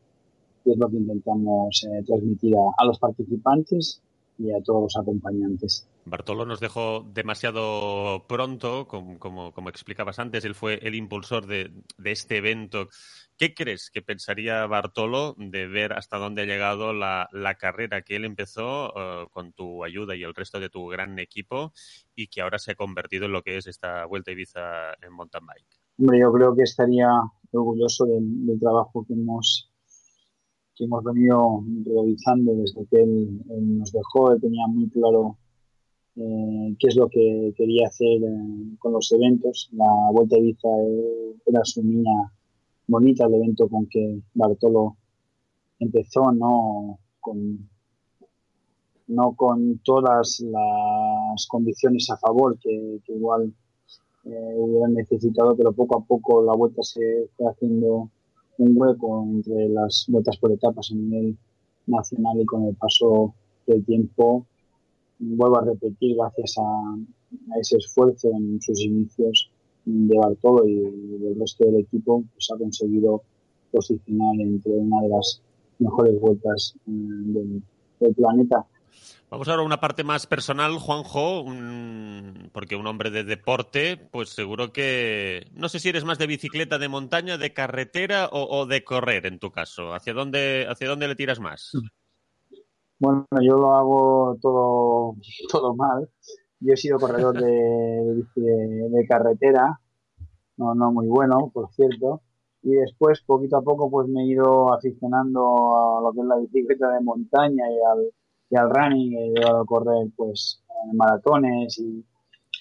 es 0.64 0.78
lo 0.78 0.88
que 0.88 0.96
intentamos 0.96 1.84
eh, 1.84 2.02
transmitir 2.06 2.54
a, 2.56 2.84
los 2.86 2.98
participantes 2.98 4.00
y 4.38 4.50
a 4.50 4.62
todos 4.62 4.84
los 4.84 4.96
acompañantes. 4.96 5.86
Bartolo 6.06 6.46
nos 6.46 6.58
dejó 6.58 7.04
demasiado 7.12 8.24
pronto, 8.26 8.88
como, 8.88 9.18
como, 9.18 9.52
como 9.52 9.68
explicabas 9.68 10.18
antes, 10.18 10.44
él 10.46 10.54
fue 10.54 10.78
el 10.82 10.94
impulsor 10.94 11.46
de, 11.46 11.70
de, 11.98 12.12
este 12.12 12.38
evento. 12.38 12.88
¿Qué 13.36 13.52
crees 13.52 13.90
que 13.90 14.00
pensaría 14.00 14.64
Bartolo 14.66 15.34
de 15.36 15.66
ver 15.66 15.92
hasta 15.92 16.18
dónde 16.18 16.42
ha 16.42 16.46
llegado 16.46 16.92
la, 16.92 17.28
la 17.32 17.56
carrera 17.56 18.02
que 18.02 18.14
él 18.14 18.24
empezó 18.24 18.90
uh, 18.90 19.28
con 19.30 19.52
tu 19.52 19.82
ayuda 19.82 20.14
y 20.14 20.22
el 20.22 20.34
resto 20.34 20.60
de 20.60 20.68
tu 20.68 20.86
gran 20.86 21.18
equipo 21.18 21.72
y 22.14 22.28
que 22.28 22.42
ahora 22.42 22.58
se 22.58 22.72
ha 22.72 22.74
convertido 22.76 23.26
en 23.26 23.32
lo 23.32 23.42
que 23.42 23.56
es 23.56 23.66
esta 23.66 24.06
Vuelta 24.06 24.30
a 24.30 24.34
Ibiza 24.34 24.92
en 25.02 25.12
mountain 25.12 25.44
bike? 25.46 25.80
Hombre, 25.98 26.20
yo 26.20 26.32
creo 26.32 26.54
que 26.54 26.62
estaría 26.62 27.08
orgulloso 27.50 28.06
del, 28.06 28.58
trabajo 28.60 29.04
que 29.06 29.14
hemos 29.14 29.70
que 30.76 30.84
hemos 30.84 31.04
venido 31.04 31.62
realizando 31.84 32.52
desde 32.54 32.86
que 32.86 33.02
él, 33.02 33.40
él 33.48 33.78
nos 33.78 33.92
dejó. 33.92 34.32
Él 34.32 34.40
tenía 34.40 34.66
muy 34.66 34.88
claro 34.90 35.38
eh, 36.16 36.76
qué 36.78 36.88
es 36.88 36.96
lo 36.96 37.08
que 37.08 37.52
quería 37.56 37.88
hacer 37.88 38.22
eh, 38.22 38.76
con 38.78 38.92
los 38.92 39.10
eventos. 39.12 39.70
La 39.72 39.86
Vuelta 40.12 40.36
a 40.36 40.38
Ibiza 40.38 40.68
eh, 40.68 41.36
era 41.46 41.64
su 41.64 41.82
niña 41.82 42.32
bonita, 42.86 43.26
el 43.26 43.34
evento 43.34 43.68
con 43.68 43.86
que 43.86 44.20
Bartolo 44.34 44.96
empezó, 45.78 46.32
no 46.32 46.98
con, 47.20 47.68
no 49.08 49.32
con 49.34 49.78
todas 49.78 50.40
las 50.40 51.46
condiciones 51.48 52.08
a 52.10 52.16
favor 52.16 52.58
que, 52.58 53.00
igual 53.08 53.52
eh, 54.24 54.54
hubieran 54.56 54.94
necesitado, 54.94 55.56
pero 55.56 55.72
poco 55.72 55.98
a 55.98 56.04
poco 56.04 56.42
la 56.44 56.54
vuelta 56.54 56.82
se 56.82 57.28
fue 57.36 57.50
haciendo 57.50 58.10
un 58.58 58.72
hueco 58.76 59.24
entre 59.24 59.68
las 59.68 60.06
vueltas 60.08 60.36
por 60.36 60.52
etapas 60.52 60.90
a 60.90 60.94
nivel 60.94 61.36
nacional 61.86 62.40
y 62.40 62.46
con 62.46 62.64
el 62.64 62.74
paso 62.74 63.34
del 63.66 63.84
tiempo. 63.84 64.46
Vuelvo 65.18 65.58
a 65.58 65.64
repetir, 65.64 66.16
gracias 66.16 66.56
a, 66.58 66.96
ese 67.58 67.78
esfuerzo 67.78 68.30
en 68.32 68.60
sus 68.62 68.80
inicios 68.80 69.50
de 69.84 70.16
Bartolo 70.16 70.66
y 70.66 70.80
del 71.18 71.38
resto 71.38 71.64
del 71.66 71.80
equipo, 71.80 72.24
pues 72.32 72.50
ha 72.52 72.58
conseguido 72.58 73.22
posicionar 73.70 74.34
entre 74.40 74.72
una 74.72 75.02
de 75.02 75.08
las 75.08 75.42
mejores 75.78 76.20
vueltas 76.20 76.74
eh, 76.86 76.90
del, 76.90 77.62
del, 78.00 78.14
planeta. 78.14 78.64
Vamos 79.30 79.48
ahora 79.48 79.62
a 79.62 79.66
una 79.66 79.80
parte 79.80 80.04
más 80.04 80.26
personal, 80.26 80.78
Juanjo, 80.78 81.40
un, 81.42 82.50
porque 82.52 82.76
un 82.76 82.86
hombre 82.86 83.10
de 83.10 83.24
deporte, 83.24 83.96
pues 83.96 84.28
seguro 84.28 84.72
que 84.72 85.48
no 85.54 85.68
sé 85.68 85.80
si 85.80 85.88
eres 85.88 86.04
más 86.04 86.18
de 86.18 86.28
bicicleta, 86.28 86.78
de 86.78 86.88
montaña, 86.88 87.36
de 87.36 87.52
carretera 87.52 88.28
o, 88.30 88.60
o 88.60 88.66
de 88.66 88.84
correr 88.84 89.26
en 89.26 89.40
tu 89.40 89.50
caso. 89.50 89.92
¿Hacia 89.92 90.14
dónde, 90.14 90.66
hacia 90.68 90.88
dónde 90.88 91.08
le 91.08 91.16
tiras 91.16 91.40
más? 91.40 91.72
Bueno, 92.98 93.26
yo 93.42 93.56
lo 93.56 93.74
hago 93.74 94.38
todo, 94.40 95.16
todo 95.50 95.74
mal. 95.74 96.08
Yo 96.64 96.72
he 96.72 96.76
sido 96.78 96.98
corredor 96.98 97.38
de, 97.38 98.24
de, 98.36 98.88
de, 98.88 99.06
carretera, 99.06 99.78
no, 100.56 100.74
no 100.74 100.92
muy 100.92 101.06
bueno, 101.06 101.50
por 101.52 101.70
cierto. 101.72 102.22
Y 102.62 102.70
después, 102.70 103.20
poquito 103.20 103.58
a 103.58 103.62
poco, 103.62 103.90
pues 103.90 104.08
me 104.08 104.22
he 104.22 104.28
ido 104.28 104.72
aficionando 104.72 105.98
a 105.98 106.00
lo 106.00 106.12
que 106.12 106.20
es 106.20 106.26
la 106.26 106.36
bicicleta 106.36 106.88
de 106.88 107.00
montaña 107.02 107.64
y 107.70 107.76
al, 107.84 108.10
y 108.48 108.56
al 108.56 108.70
running. 108.70 109.12
He 109.12 109.28
llegado 109.34 109.60
a 109.60 109.66
correr, 109.66 110.08
pues, 110.16 110.62
maratones 110.94 111.78
y, 111.78 112.02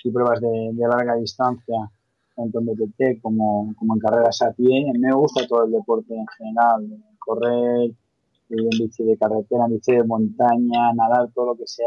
y 0.03 0.11
pruebas 0.11 0.41
de, 0.41 0.71
de, 0.73 0.87
larga 0.87 1.15
distancia, 1.15 1.89
tanto 2.35 2.59
en 2.59 2.65
BTT 2.65 3.21
como, 3.21 3.73
como 3.77 3.93
en 3.93 4.01
carreras 4.01 4.41
a 4.41 4.51
pie. 4.51 4.91
Me 4.99 5.13
gusta 5.13 5.47
todo 5.47 5.63
el 5.63 5.71
deporte 5.71 6.13
en 6.13 6.27
general, 6.37 6.89
correr, 7.19 7.91
en 8.49 8.69
bici 8.69 9.05
de 9.05 9.17
carretera, 9.17 9.63
en 9.63 9.75
bici 9.75 9.93
de 9.93 10.03
montaña, 10.03 10.91
nadar, 10.93 11.29
todo 11.33 11.45
lo 11.45 11.55
que 11.55 11.67
sea 11.67 11.85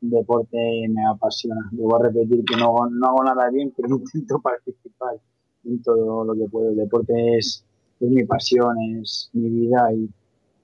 deporte 0.00 0.56
me 0.88 1.06
apasiona. 1.06 1.68
Debo 1.72 1.98
repetir 1.98 2.44
que 2.44 2.56
no, 2.56 2.88
no 2.90 3.06
hago 3.06 3.24
nada 3.24 3.50
bien, 3.50 3.72
pero 3.76 3.96
intento 3.96 4.40
participar 4.40 5.16
en 5.64 5.82
todo 5.82 6.24
lo 6.24 6.34
que 6.34 6.48
puedo. 6.50 6.70
El 6.70 6.76
deporte 6.76 7.38
es, 7.38 7.64
es 8.00 8.08
mi 8.08 8.24
pasión, 8.24 8.76
es 9.00 9.30
mi 9.32 9.48
vida 9.50 9.92
y, 9.92 10.08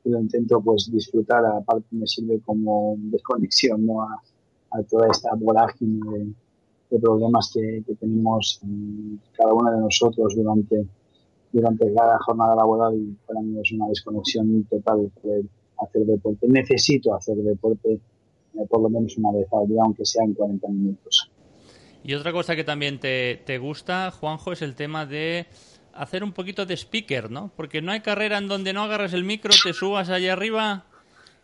lo 0.05 0.21
intento 0.21 0.61
pues 0.61 0.89
disfrutar. 0.93 1.45
Aparte 1.45 1.89
me 1.91 2.07
sirve 2.07 2.41
como 2.41 2.95
desconexión 2.97 3.85
¿no? 3.85 4.03
a, 4.03 4.23
a 4.71 4.83
toda 4.85 5.09
esta 5.09 5.35
vorágine 5.35 5.99
de, 6.13 6.33
de 6.91 7.01
problemas 7.01 7.51
que, 7.53 7.83
que 7.85 7.95
tenemos 7.97 8.61
cada 9.37 9.53
uno 9.53 9.73
de 9.73 9.81
nosotros 9.81 10.37
durante 10.37 10.87
durante 11.57 11.93
cada 11.95 12.19
jornada 12.19 12.55
laboral 12.55 12.95
y 12.95 13.17
para 13.27 13.41
mí 13.41 13.59
es 13.59 13.73
una 13.73 13.89
desconexión 13.89 14.65
total 14.65 15.03
de 15.03 15.09
poder 15.21 15.45
hacer 15.79 16.05
deporte. 16.05 16.47
Necesito 16.49 17.15
hacer 17.15 17.37
deporte 17.37 17.99
por 18.69 18.83
lo 18.83 18.89
menos 18.89 19.17
una 19.19 19.33
vez 19.33 19.47
al 19.53 19.69
día, 19.69 19.81
aunque 19.83 20.05
sea 20.05 20.25
en 20.25 20.35
40 20.35 20.69
minutos. 20.69 21.31
Y 22.03 22.15
otra 22.15 22.33
cosa 22.33 22.55
que 22.55 22.65
también 22.65 23.01
te, 23.01 23.43
te 23.45 23.59
gusta, 23.59 24.11
Juanjo, 24.11 24.53
es 24.53 24.63
el 24.63 24.75
tema 24.75 25.07
de 25.07 25.47
hacer 25.93 26.23
un 26.23 26.33
poquito 26.33 26.67
de 26.67 26.75
speaker, 26.75 27.31
¿no? 27.31 27.51
Porque 27.57 27.83
no 27.83 27.93
hay 27.93 28.01
carrera 28.01 28.39
en 28.39 28.49
donde 28.49 28.73
no 28.73 28.83
agarres 28.83 29.13
el 29.13 29.25
micro, 29.25 29.53
te 29.65 29.73
subas 29.73 30.09
allá 30.09 30.33
arriba 30.33 30.87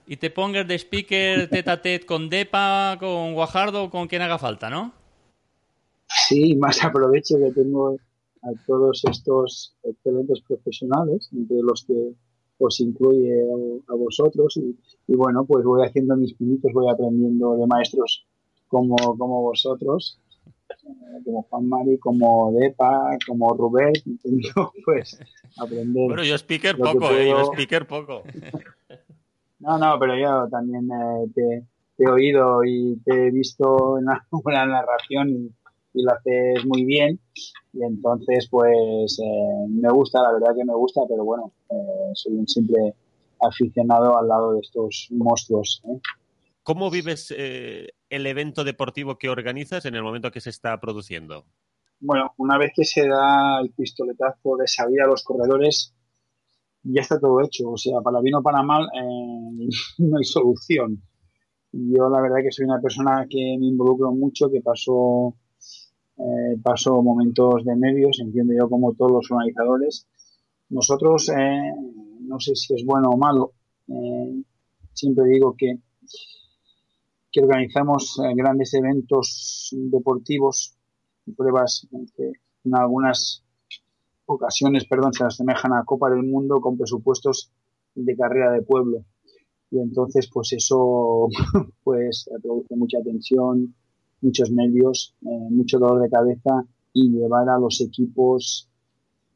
y 0.06 0.16
te 0.16 0.30
pongas 0.30 0.68
de 0.68 0.78
speaker 0.78 1.48
tete 1.50 1.70
a 1.70 1.82
tete 1.82 2.06
con 2.06 2.28
Depa, 2.28 2.96
con 2.98 3.34
Guajardo, 3.34 3.90
con 3.90 4.08
quien 4.08 4.22
haga 4.22 4.38
falta, 4.38 4.70
¿no? 4.70 4.92
Sí, 6.28 6.54
más 6.56 6.84
aprovecho 6.84 7.38
que 7.38 7.52
tengo 7.52 7.96
a 8.42 8.50
todos 8.66 9.02
estos 9.10 9.74
excelentes 9.82 10.40
profesionales, 10.46 11.28
entre 11.32 11.58
los 11.62 11.84
que 11.84 12.12
os 12.58 12.80
incluye 12.80 13.34
a 13.88 13.94
vosotros 13.94 14.56
y, 14.56 14.76
y, 15.06 15.16
bueno, 15.16 15.44
pues 15.44 15.64
voy 15.64 15.86
haciendo 15.86 16.16
mis 16.16 16.34
pinitos, 16.34 16.72
voy 16.72 16.88
aprendiendo 16.88 17.56
de 17.56 17.66
maestros 17.66 18.26
como, 18.68 18.96
como 18.96 19.42
vosotros, 19.42 20.18
como 21.24 21.42
Juan 21.42 21.68
Mari, 21.68 21.98
como 21.98 22.52
Depa, 22.52 23.18
como 23.26 23.54
Rubén, 23.54 23.92
intento 24.06 24.72
pues 24.84 25.18
aprender. 25.58 26.06
Bueno, 26.06 26.24
yo 26.24 26.34
speaker 26.36 26.76
poco, 26.76 27.00
puedo... 27.00 27.18
eh, 27.18 27.28
yo 27.28 27.52
speaker 27.52 27.86
poco. 27.86 28.22
no, 29.60 29.78
no, 29.78 29.98
pero 29.98 30.16
yo 30.16 30.48
también 30.48 30.88
eh, 30.90 31.30
te, 31.34 31.66
te, 31.96 32.04
he 32.04 32.08
oído 32.08 32.64
y 32.64 32.98
te 33.04 33.28
he 33.28 33.30
visto 33.30 33.98
en 33.98 34.06
la, 34.06 34.26
una 34.30 34.66
narración 34.66 35.28
y, 35.30 35.50
y 35.94 36.02
lo 36.02 36.12
haces 36.12 36.64
muy 36.66 36.84
bien 36.84 37.20
y 37.72 37.82
entonces 37.82 38.48
pues 38.50 39.18
eh, 39.18 39.66
me 39.68 39.90
gusta, 39.90 40.22
la 40.22 40.32
verdad 40.32 40.54
que 40.56 40.64
me 40.64 40.74
gusta, 40.74 41.00
pero 41.08 41.24
bueno, 41.24 41.52
eh, 41.70 42.10
soy 42.14 42.34
un 42.34 42.46
simple 42.46 42.94
aficionado 43.40 44.18
al 44.18 44.28
lado 44.28 44.54
de 44.54 44.60
estos 44.60 45.08
monstruos. 45.10 45.82
¿eh? 45.86 46.00
¿Cómo 46.62 46.90
vives 46.90 47.34
eh, 47.36 47.88
el 48.08 48.26
evento 48.26 48.62
deportivo 48.62 49.18
que 49.18 49.28
organizas 49.28 49.84
en 49.84 49.94
el 49.94 50.02
momento 50.02 50.30
que 50.30 50.40
se 50.40 50.50
está 50.50 50.78
produciendo? 50.80 51.44
Bueno, 51.98 52.32
una 52.36 52.58
vez 52.58 52.72
que 52.74 52.84
se 52.84 53.06
da 53.08 53.60
el 53.60 53.70
pistoletazo 53.70 54.56
de 54.56 54.66
salida 54.66 55.04
a 55.04 55.08
los 55.08 55.24
corredores, 55.24 55.94
ya 56.82 57.00
está 57.00 57.18
todo 57.18 57.40
hecho. 57.40 57.70
O 57.70 57.76
sea, 57.76 58.00
para 58.00 58.20
bien 58.20 58.36
o 58.36 58.42
para 58.42 58.62
mal, 58.62 58.84
eh, 58.84 59.68
no 59.98 60.18
hay 60.18 60.24
solución. 60.24 61.02
Yo 61.72 62.08
la 62.10 62.20
verdad 62.20 62.42
que 62.44 62.52
soy 62.52 62.66
una 62.66 62.80
persona 62.80 63.26
que 63.28 63.56
me 63.58 63.66
involucro 63.66 64.12
mucho, 64.12 64.50
que 64.50 64.60
pasó 64.60 65.34
eh, 66.18 66.56
paso 66.62 67.02
momentos 67.02 67.64
de 67.64 67.76
nervios, 67.76 68.18
entiendo 68.20 68.52
yo 68.56 68.68
como 68.68 68.92
todos 68.94 69.12
los 69.12 69.30
organizadores. 69.30 70.06
Nosotros, 70.68 71.28
eh, 71.30 71.72
no 72.20 72.40
sé 72.40 72.54
si 72.54 72.74
es 72.74 72.84
bueno 72.84 73.10
o 73.10 73.16
malo, 73.16 73.52
eh, 73.88 74.42
siempre 74.92 75.24
digo 75.26 75.54
que, 75.56 75.78
que 77.30 77.40
organizamos 77.42 78.18
eh, 78.24 78.32
grandes 78.34 78.74
eventos 78.74 79.70
deportivos, 79.72 80.74
pruebas 81.36 81.86
que 82.16 82.32
en 82.64 82.74
algunas 82.74 83.42
ocasiones, 84.26 84.86
perdón, 84.86 85.12
se 85.12 85.24
asemejan 85.24 85.72
a 85.72 85.84
Copa 85.84 86.10
del 86.10 86.22
Mundo 86.22 86.60
con 86.60 86.76
presupuestos 86.76 87.50
de 87.94 88.16
carrera 88.16 88.52
de 88.52 88.62
pueblo. 88.62 89.04
Y 89.70 89.78
entonces, 89.78 90.28
pues 90.32 90.52
eso, 90.52 91.28
pues 91.84 92.28
produce 92.42 92.76
mucha 92.76 93.02
tensión, 93.02 93.74
muchos 94.22 94.50
nervios, 94.50 95.14
eh, 95.22 95.48
mucho 95.50 95.78
dolor 95.78 96.02
de 96.02 96.10
cabeza 96.10 96.64
y 96.94 97.10
llevar 97.10 97.48
a 97.48 97.58
los 97.58 97.80
equipos 97.80 98.68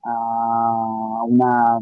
a 0.04 1.24
una 1.26 1.78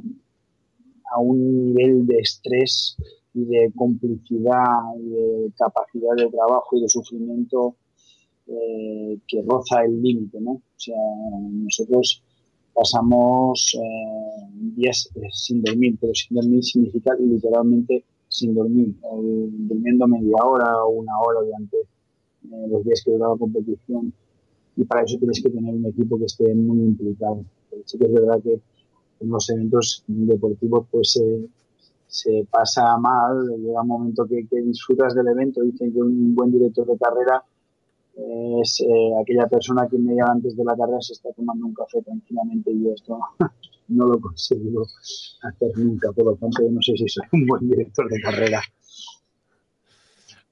a 1.12 1.20
un 1.20 1.66
nivel 1.66 2.06
de 2.06 2.18
estrés 2.18 2.96
y 3.34 3.44
de 3.44 3.72
complicidad 3.76 4.96
y 4.98 5.08
de 5.10 5.52
capacidad 5.56 6.16
de 6.16 6.30
trabajo 6.30 6.76
y 6.76 6.80
de 6.80 6.88
sufrimiento 6.88 7.76
eh, 8.46 9.18
que 9.28 9.42
roza 9.42 9.84
el 9.84 10.02
límite, 10.02 10.40
¿no? 10.40 10.52
O 10.52 10.62
sea, 10.76 10.96
nosotros 11.50 12.22
pasamos 12.74 13.76
eh, 13.80 14.48
días 14.76 15.08
sin 15.32 15.62
dormir, 15.62 15.96
pero 16.00 16.14
sin 16.14 16.36
dormir 16.36 16.64
significa 16.64 17.14
literalmente 17.18 18.04
sin 18.28 18.54
dormir, 18.54 18.94
durmiendo 19.00 20.08
media 20.08 20.36
hora 20.44 20.84
o 20.84 20.88
una 20.88 21.12
hora 21.20 21.40
durante 21.40 21.76
eh, 22.44 22.66
los 22.68 22.84
días 22.84 23.02
que 23.04 23.12
dura 23.12 23.28
la 23.28 23.36
competición. 23.36 24.12
Y 24.76 24.84
para 24.84 25.02
eso 25.02 25.18
tienes 25.18 25.42
que 25.42 25.50
tener 25.50 25.74
un 25.74 25.86
equipo 25.86 26.18
que 26.18 26.24
esté 26.24 26.54
muy 26.54 26.78
implicado. 26.78 27.44
Sí 27.84 27.98
que 27.98 28.06
es 28.06 28.12
verdad 28.12 28.40
que 28.42 28.60
en 29.20 29.30
los 29.30 29.48
eventos 29.50 30.04
deportivos 30.06 30.86
pues 30.90 31.16
eh, 31.16 31.46
se 32.06 32.46
pasa 32.50 32.96
mal, 32.98 33.48
llega 33.58 33.82
un 33.82 33.88
momento 33.88 34.26
que, 34.26 34.46
que 34.46 34.60
disfrutas 34.62 35.14
del 35.14 35.28
evento, 35.28 35.62
dicen 35.62 35.92
que 35.92 36.00
un 36.00 36.34
buen 36.34 36.52
director 36.52 36.86
de 36.86 36.96
carrera 36.96 37.42
es 38.16 38.80
eh, 38.80 39.10
aquella 39.20 39.46
persona 39.48 39.88
que 39.88 39.98
media 39.98 40.24
antes 40.28 40.56
de 40.56 40.64
la 40.64 40.76
carrera 40.76 41.00
se 41.00 41.14
está 41.14 41.32
tomando 41.32 41.66
un 41.66 41.74
café 41.74 42.00
tranquilamente 42.02 42.70
y 42.70 42.84
yo 42.84 42.92
esto 42.92 43.18
no 43.88 44.06
lo 44.06 44.20
consigo 44.20 44.86
hacer 45.42 45.76
nunca, 45.76 46.12
por 46.12 46.26
lo 46.26 46.36
tanto 46.36 46.62
yo 46.62 46.70
no 46.70 46.80
sé 46.80 46.92
si 46.96 47.08
soy 47.08 47.26
un 47.32 47.46
buen 47.46 47.68
director 47.68 48.08
de 48.08 48.20
carrera. 48.20 48.60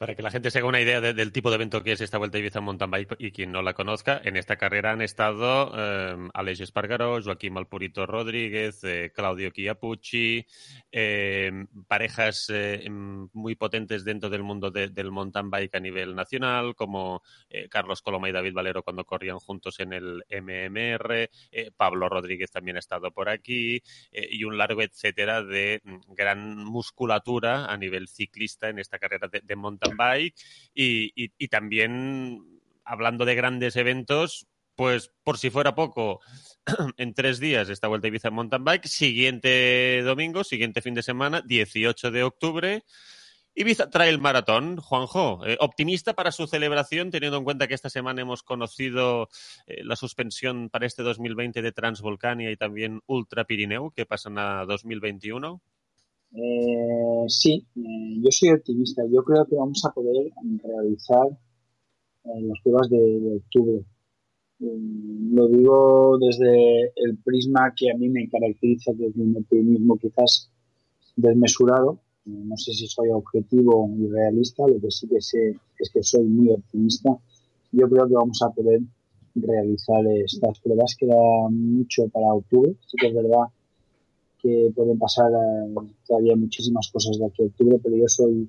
Para 0.03 0.17
que 0.17 0.23
la 0.23 0.33
gente 0.33 0.51
se 0.51 0.59
haga 0.59 0.67
una 0.67 0.81
idea 0.81 1.01
de- 1.01 1.15
del 1.15 1.31
tipo 1.31 1.49
de 1.49 1.55
evento 1.55 1.81
que 1.85 1.93
es 1.93 2.01
esta 2.01 2.19
Vuelta 2.19 2.37
a 2.37 2.41
Ibiza 2.41 2.61
Mountain 2.61 2.91
Bike 2.91 3.15
y 3.21 3.31
quien 3.31 3.53
no 3.53 3.63
la 3.63 3.73
conozca, 3.73 4.21
en 4.25 4.37
esta 4.37 4.57
carrera 4.57 4.91
han 4.91 5.01
estado 5.01 5.71
eh, 5.77 6.29
Aleix 6.35 6.59
Espargaró, 6.59 7.23
Joaquín 7.23 7.53
Malpurito 7.53 8.05
Rodríguez, 8.05 8.83
eh, 8.83 9.13
Claudio 9.15 9.51
Chiapucci, 9.51 10.45
eh, 10.91 11.53
parejas 11.87 12.51
eh, 12.53 12.85
muy 12.91 13.55
potentes 13.55 14.05
dentro 14.05 14.29
del 14.29 14.43
mundo 14.43 14.73
de- 14.73 14.89
del 14.89 15.13
mountain 15.13 15.49
bike 15.51 15.77
a 15.77 15.79
nivel 15.79 16.17
nacional, 16.17 16.75
como 16.75 17.23
Carlos 17.71 18.03
Coloma 18.03 18.29
y 18.29 18.33
David 18.33 18.55
Valero 18.55 18.83
cuando 18.83 19.05
corrían 19.05 19.39
juntos 19.39 19.79
en 19.79 19.93
el 19.93 20.25
MMR, 20.29 21.31
Pablo 21.77 22.09
Rodríguez 22.09 22.51
también 22.51 22.75
ha 22.77 22.81
estado 22.81 23.13
por 23.13 23.29
aquí, 23.29 23.81
y 24.11 24.43
un 24.43 24.59
largo 24.59 24.83
etcétera 24.83 25.45
de 25.45 25.81
gran 26.09 26.57
musculatura 26.65 27.67
a 27.67 27.77
nivel 27.77 28.09
ciclista 28.09 28.69
en 28.69 28.81
esta 28.81 28.99
carrera 28.99 29.29
de, 29.29 29.43
de 29.43 29.55
mountain 29.55 29.92
bike 29.97 30.35
y, 30.75 31.49
también 31.49 32.61
hablando 32.85 33.25
de 33.25 33.35
grandes 33.35 33.77
eventos 33.77 34.47
pues 34.75 35.13
por 35.23 35.39
si 35.39 35.51
fuera 35.51 35.75
poco 35.75 36.21
en 36.97 37.15
tres 37.15 37.39
días 37.39 37.69
esta 37.69 37.89
vuelta 37.89 38.07
a 38.07 38.09
Ibiza 38.09 38.29
en 38.29 38.35
mountain 38.35 38.65
bike 38.65 38.87
siguiente 38.87 40.03
domingo 40.03 40.45
siguiente 40.45 40.81
fin 40.81 40.95
de 40.95 41.03
semana 41.03 41.43
18 41.45 42.11
de 42.11 42.23
octubre 42.23 42.83
Ibiza 43.55 43.91
Trail 43.91 44.19
Marathon, 44.19 44.79
Juanjo, 44.79 45.45
eh, 45.45 45.59
optimista 45.61 46.15
para 46.15 46.33
su 46.33 46.47
celebración, 46.47 47.11
teniendo 47.11 47.37
en 47.37 47.45
cuenta 47.45 47.69
que 47.69 47.75
esta 47.75 47.91
semana 47.91 48.23
hemos 48.23 48.43
conocido 48.43 49.29
eh, 49.67 49.85
la 49.85 49.95
suspensión 49.95 50.71
para 50.71 50.87
este 50.87 51.03
2020 51.03 51.61
de 51.61 51.73
Transvolcania 51.73 52.51
y 52.51 52.57
también 52.57 53.03
Ultra 53.07 53.45
Pirineu, 53.45 53.91
que 53.91 54.07
pasan 54.07 54.39
a 54.39 54.65
2021. 54.65 55.61
Eh, 56.35 57.25
sí, 57.29 57.67
eh, 57.77 58.21
yo 58.23 58.31
soy 58.31 58.51
optimista. 58.51 59.03
Yo 59.11 59.23
creo 59.23 59.45
que 59.47 59.57
vamos 59.57 59.85
a 59.85 59.93
poder 59.93 60.33
realizar 60.65 61.27
eh, 62.25 62.41
las 62.43 62.61
pruebas 62.63 62.89
de, 62.91 63.37
octubre. 63.37 63.85
Mm, 64.59 65.35
Lo 65.35 65.49
digo 65.49 66.19
desde 66.19 66.93
el 66.97 67.19
prisma 67.25 67.73
que 67.77 67.91
a 67.91 67.97
mí 67.97 68.09
me 68.09 68.29
caracteriza, 68.29 68.93
que 68.97 69.07
es 69.07 69.17
un 69.17 69.37
optimismo 69.37 69.97
quizás 69.99 70.51
desmesurado. 71.17 72.01
No 72.25 72.57
sé 72.57 72.73
si 72.73 72.87
soy 72.87 73.11
objetivo 73.11 73.91
y 73.99 74.07
realista, 74.09 74.67
lo 74.67 74.81
que 74.81 74.91
sí 74.91 75.09
que 75.09 75.21
sé 75.21 75.57
es 75.79 75.91
que 75.91 76.03
soy 76.03 76.25
muy 76.25 76.51
optimista. 76.51 77.11
Yo 77.73 77.89
creo 77.89 78.07
que 78.07 78.15
vamos 78.15 78.41
a 78.43 78.51
poder 78.51 78.81
realizar 79.35 80.07
estas 80.25 80.61
pruebas. 80.61 80.95
Queda 80.97 81.17
mucho 81.51 82.09
para 82.09 82.33
octubre. 82.33 82.75
Sí 82.87 82.97
que 83.01 83.09
es 83.09 83.15
verdad 83.15 83.49
que 84.43 84.73
pueden 84.75 84.99
pasar 84.99 85.31
eh, 85.33 85.75
todavía 86.07 86.37
muchísimas 86.37 86.91
cosas 86.93 87.19
de 87.19 87.27
aquí 87.27 87.43
a 87.43 87.47
octubre, 87.47 87.79
pero 87.83 87.97
yo 87.97 88.09
soy 88.09 88.49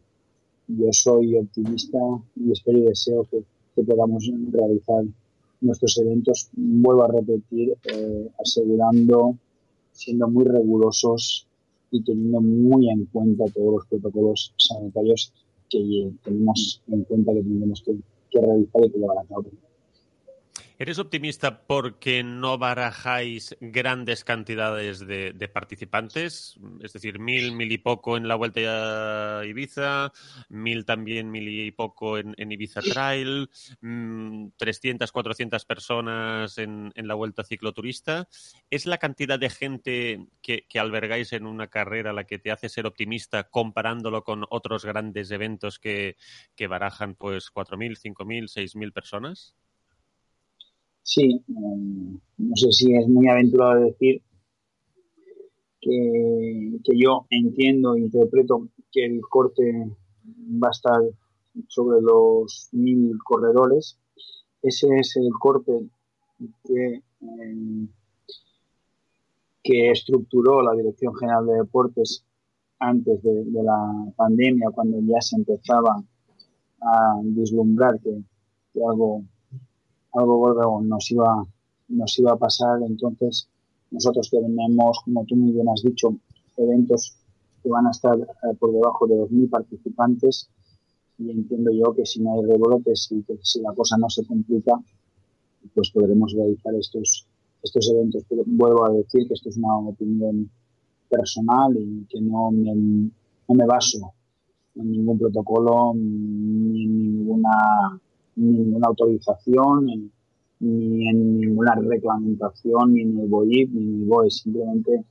yo 0.67 0.87
soy 0.91 1.35
optimista 1.35 1.99
y 2.35 2.51
espero 2.51 2.79
y 2.79 2.83
deseo 2.83 3.25
que, 3.29 3.43
que 3.75 3.83
podamos 3.83 4.29
realizar 4.51 5.03
nuestros 5.61 5.97
eventos, 5.97 6.49
vuelvo 6.53 7.03
a 7.03 7.07
repetir, 7.07 7.75
eh, 7.83 8.29
asegurando, 8.39 9.37
siendo 9.91 10.27
muy 10.27 10.45
rigurosos 10.45 11.47
y 11.91 12.01
teniendo 12.03 12.41
muy 12.41 12.89
en 12.89 13.05
cuenta 13.05 13.45
todos 13.53 13.73
los 13.73 13.87
protocolos 13.87 14.53
sanitarios 14.57 15.31
que 15.69 16.11
tenemos 16.23 16.81
en 16.87 17.03
cuenta 17.03 17.33
que 17.33 17.43
tenemos 17.43 17.81
que, 17.81 17.95
que 18.29 18.41
realizar 18.41 18.85
y 18.85 18.89
que 18.89 18.99
llevar 18.99 19.17
a 19.19 19.23
cabo. 19.25 19.45
¿Eres 20.83 20.99
optimista 20.99 21.65
porque 21.65 22.23
no 22.25 22.57
barajáis 22.57 23.55
grandes 23.61 24.25
cantidades 24.25 24.99
de, 24.99 25.31
de 25.31 25.47
participantes? 25.47 26.59
Es 26.81 26.91
decir, 26.91 27.19
mil, 27.19 27.53
mil 27.53 27.71
y 27.71 27.77
poco 27.77 28.17
en 28.17 28.27
la 28.27 28.35
Vuelta 28.35 29.39
a 29.39 29.45
Ibiza, 29.45 30.11
mil 30.49 30.83
también, 30.83 31.31
mil 31.31 31.47
y 31.47 31.71
poco 31.71 32.17
en, 32.17 32.35
en 32.37 32.51
Ibiza 32.51 32.81
Trail, 32.81 33.49
mm, 33.79 34.47
300, 34.57 35.09
400 35.09 35.63
personas 35.63 36.57
en, 36.57 36.91
en 36.95 37.07
la 37.07 37.13
Vuelta 37.13 37.45
Cicloturista. 37.45 38.27
¿Es 38.69 38.85
la 38.85 38.97
cantidad 38.97 39.39
de 39.39 39.49
gente 39.49 40.27
que, 40.41 40.65
que 40.67 40.79
albergáis 40.79 41.31
en 41.31 41.45
una 41.45 41.67
carrera 41.67 42.11
la 42.11 42.25
que 42.25 42.39
te 42.39 42.51
hace 42.51 42.67
ser 42.67 42.87
optimista 42.87 43.45
comparándolo 43.45 44.25
con 44.25 44.43
otros 44.49 44.83
grandes 44.83 45.31
eventos 45.31 45.79
que, 45.79 46.17
que 46.57 46.67
barajan 46.67 47.15
pues 47.15 47.53
4.000, 47.53 47.97
5.000, 47.97 48.49
6.000 48.49 48.91
personas? 48.91 49.55
Sí, 51.03 51.43
eh, 51.47 52.17
no 52.37 52.55
sé 52.55 52.71
si 52.71 52.95
es 52.95 53.07
muy 53.07 53.27
aventurado 53.27 53.81
decir 53.81 54.21
que, 55.81 56.79
que 56.83 56.97
yo 56.97 57.25
entiendo 57.29 57.95
e 57.95 57.99
interpreto 57.99 58.69
que 58.89 59.05
el 59.05 59.21
corte 59.21 59.63
va 60.63 60.69
a 60.69 60.71
estar 60.71 61.01
sobre 61.67 62.01
los 62.01 62.69
mil 62.71 63.17
corredores. 63.23 63.97
Ese 64.61 64.87
es 64.97 65.17
el 65.17 65.29
corte 65.39 65.89
que, 66.63 67.01
eh, 67.21 67.87
que 69.61 69.91
estructuró 69.91 70.61
la 70.61 70.73
Dirección 70.73 71.13
General 71.15 71.45
de 71.45 71.55
Deportes 71.55 72.25
antes 72.79 73.21
de, 73.23 73.45
la 73.63 74.11
pandemia, 74.15 74.69
cuando 74.71 74.99
ya 75.01 75.21
se 75.21 75.35
empezaba 75.35 76.01
a 76.81 77.19
vislumbrar 77.23 77.99
que, 78.01 78.21
que 78.73 78.79
algo 78.83 79.23
algo 80.13 80.37
gordo 80.37 80.81
nos 80.81 81.11
iba, 81.11 81.45
nos 81.89 82.19
iba 82.19 82.33
a 82.33 82.37
pasar. 82.37 82.81
Entonces, 82.85 83.47
nosotros 83.91 84.29
tenemos, 84.29 85.01
como 85.05 85.25
tú 85.25 85.35
muy 85.35 85.51
bien 85.51 85.69
has 85.69 85.83
dicho, 85.83 86.15
eventos 86.57 87.15
que 87.61 87.69
van 87.69 87.87
a 87.87 87.91
estar 87.91 88.17
eh, 88.19 88.55
por 88.59 88.71
debajo 88.71 89.07
de 89.07 89.15
2.000 89.15 89.49
participantes 89.49 90.49
y 91.17 91.29
entiendo 91.29 91.71
yo 91.71 91.93
que 91.93 92.05
si 92.05 92.21
no 92.21 92.33
hay 92.33 92.45
rebrotes 92.45 93.07
y 93.11 93.23
que 93.23 93.37
si 93.41 93.61
la 93.61 93.73
cosa 93.73 93.97
no 93.97 94.09
se 94.09 94.25
complica, 94.25 94.73
pues 95.73 95.91
podremos 95.91 96.33
realizar 96.33 96.73
estos, 96.75 97.25
estos 97.61 97.89
eventos. 97.91 98.23
Pero 98.27 98.43
vuelvo 98.45 98.85
a 98.85 98.91
decir 98.91 99.27
que 99.27 99.33
esto 99.33 99.49
es 99.49 99.57
una 99.57 99.77
opinión 99.77 100.49
personal 101.09 101.75
y 101.77 102.05
que 102.09 102.19
no 102.19 102.51
me, 102.51 102.73
no 102.73 103.55
me 103.55 103.65
baso 103.65 104.13
en 104.75 104.91
ningún 104.91 105.19
protocolo 105.19 105.93
ni 105.95 106.83
en 106.83 107.17
ninguna 107.17 108.01
ninguna 108.35 108.87
autorización, 108.87 110.11
ni, 110.59 111.09
en 111.09 111.39
ninguna 111.39 111.75
reglamentación, 111.75 112.93
ni 112.93 113.01
en 113.01 113.19
el 113.19 113.27
BOIP, 113.27 113.69
ni 113.73 113.81
en 113.81 114.01
el 114.01 114.07
BOE. 114.07 114.29
Simplemente 114.29 115.03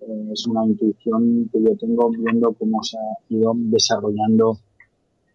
eh, 0.00 0.28
es 0.32 0.46
una 0.46 0.64
intuición 0.64 1.48
que 1.52 1.62
yo 1.62 1.76
tengo 1.76 2.10
viendo 2.10 2.52
cómo 2.52 2.82
se 2.82 2.96
ha 2.98 3.16
ido 3.28 3.52
desarrollando 3.56 4.58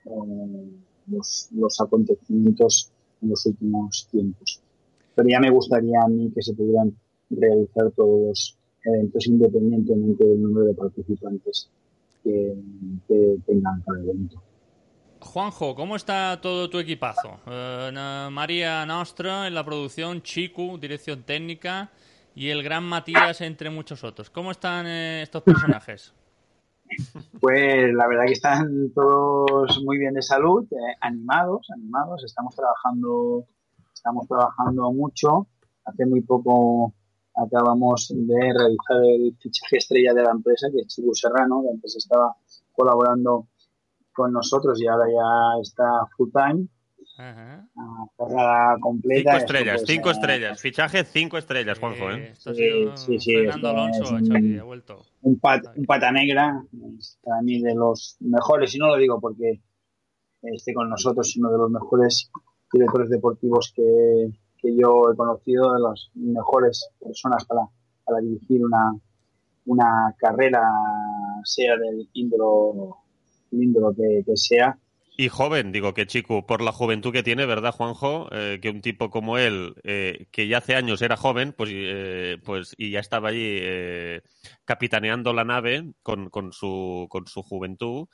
eh, 0.06 0.70
los, 1.08 1.50
los 1.52 1.82
acontecimientos 1.82 2.92
en 3.22 3.30
los 3.30 3.46
últimos 3.46 4.08
tiempos. 4.12 4.62
Pero 5.16 5.30
ya 5.30 5.40
me 5.40 5.52
gustaría 5.52 6.02
a 6.04 6.08
mí 6.08 6.32
que 6.34 6.42
se 6.42 6.54
pudieran 6.54 6.96
realizar 7.30 7.92
todos 7.92 8.28
los 8.28 8.58
eventos 8.86 9.28
independientemente 9.28 10.26
del 10.26 10.42
número 10.42 10.68
de 10.68 10.74
participantes 10.74 11.70
que 12.24 12.58
tengan 13.46 13.82
cada 13.86 14.02
evento. 14.02 14.42
Juanjo, 15.28 15.76
¿cómo 15.76 15.96
está 15.96 16.40
todo 16.42 16.70
tu 16.70 16.80
equipazo? 16.80 17.40
Eh, 17.46 18.30
María 18.32 18.86
Nostra 18.86 19.48
en 19.48 19.54
la 19.54 19.64
producción, 19.64 20.22
Chiku, 20.22 20.78
dirección 20.80 21.24
técnica 21.24 21.92
y 22.34 22.50
el 22.50 22.64
gran 22.64 22.84
Matías 22.84 23.42
entre 23.42 23.70
muchos 23.70 24.04
otros. 24.04 24.30
¿Cómo 24.30 24.52
están 24.52 24.88
eh, 24.88 25.22
estos 25.22 25.44
personajes? 25.44 26.14
Pues 27.42 27.94
la 27.94 28.08
verdad 28.08 28.26
que 28.26 28.34
están 28.34 28.92
todos 28.96 29.84
muy 29.84 29.98
bien 29.98 30.14
de 30.14 30.22
salud, 30.22 30.66
eh, 30.72 30.96
animados, 31.02 31.68
animados. 31.76 32.24
Estamos 32.24 32.56
trabajando, 32.56 33.46
estamos 33.94 34.28
trabajando 34.28 34.92
mucho. 34.94 35.48
Hace 35.84 36.06
muy 36.06 36.22
poco 36.22 36.94
acabamos 37.36 38.08
de 38.16 38.40
realizar 38.40 39.04
el 39.04 39.36
fichaje 39.38 39.78
estrella 39.78 40.14
de 40.14 40.24
la 40.24 40.32
empresa, 40.32 40.70
que 40.74 40.82
es 40.82 40.88
Chico 40.88 41.14
Serrano. 41.14 41.62
La 41.66 41.72
empresa 41.72 41.98
estaba 41.98 42.36
colaborando 42.72 43.48
con 44.18 44.34
nosotros 44.34 44.82
y 44.82 44.88
ahora 44.88 45.06
ya 45.08 45.62
está 45.62 45.84
full 46.18 46.30
time. 46.34 46.68
Ajá. 47.20 47.66
Carrera 48.18 48.76
completa. 48.82 49.32
Cinco 49.32 49.38
estrellas, 49.46 49.76
pues, 49.78 49.88
cinco 49.88 50.10
eh, 50.10 50.12
estrellas. 50.12 50.62
Fichaje 50.62 51.04
cinco 51.04 51.38
estrellas, 51.38 51.80
Juanjo, 51.80 52.12
Eh, 52.12 52.30
¿eh? 52.30 52.34
Sí, 52.36 52.54
sido 52.54 52.98
sí, 52.98 53.20
sí, 53.20 53.34
Fernando 53.36 53.68
esto 53.70 53.70
Alonso, 53.70 54.04
es 54.04 54.12
un- 54.30 54.36
aquí, 54.36 54.58
ha 54.58 54.64
vuelto. 54.64 55.02
un, 55.22 55.40
pat, 55.40 55.66
un 55.76 55.86
pata 55.86 56.12
negra, 56.12 56.62
es 57.00 57.18
para 57.24 57.42
mí 57.42 57.62
de 57.62 57.74
los 57.76 58.18
mejores, 58.20 58.76
y 58.76 58.80
no 58.80 58.88
lo 58.88 58.98
digo 58.98 59.20
porque 59.20 59.62
esté 60.44 60.74
con 60.74 60.90
nosotros, 60.90 61.28
sino 61.32 61.50
de 61.52 61.58
los 61.58 61.72
mejores 61.72 62.30
directores 62.72 63.10
deportivos 63.10 63.72
que, 63.76 64.30
que 64.58 64.76
yo 64.76 65.12
he 65.12 65.16
conocido, 65.16 65.74
de 65.74 65.80
las 65.80 66.10
mejores 66.16 66.90
personas 67.00 67.46
para, 67.46 67.62
para 68.06 68.20
dirigir 68.20 68.64
una, 68.64 68.92
una 69.66 70.14
carrera, 70.20 70.62
sea 71.44 71.76
del 71.78 72.08
índolo, 72.14 72.98
Y 75.20 75.30
joven, 75.30 75.72
digo 75.72 75.96
que 75.96 76.06
Chico, 76.06 76.46
por 76.46 76.62
la 76.62 76.72
juventud 76.72 77.12
que 77.12 77.24
tiene, 77.24 77.48
¿verdad, 77.48 77.72
Juanjo? 77.72 78.30
Eh, 78.32 78.60
que 78.62 78.70
un 78.70 78.82
tipo 78.82 79.10
como 79.10 79.40
él, 79.40 79.74
eh, 79.84 80.28
que 80.30 80.48
ya 80.48 80.60
hace 80.60 80.76
años 80.76 81.02
era 81.02 81.18
joven, 81.18 81.54
pues, 81.58 81.72
eh, 81.74 82.38
pues 82.46 82.76
y 82.78 82.92
ya 82.92 83.00
estaba 83.00 83.30
allí 83.30 83.60
capitaneando 84.64 85.34
la 85.34 85.44
nave 85.44 85.92
con, 86.04 86.30
con, 86.30 86.54
su, 86.54 87.08
con 87.10 87.26
su 87.26 87.42
juventud, 87.42 88.08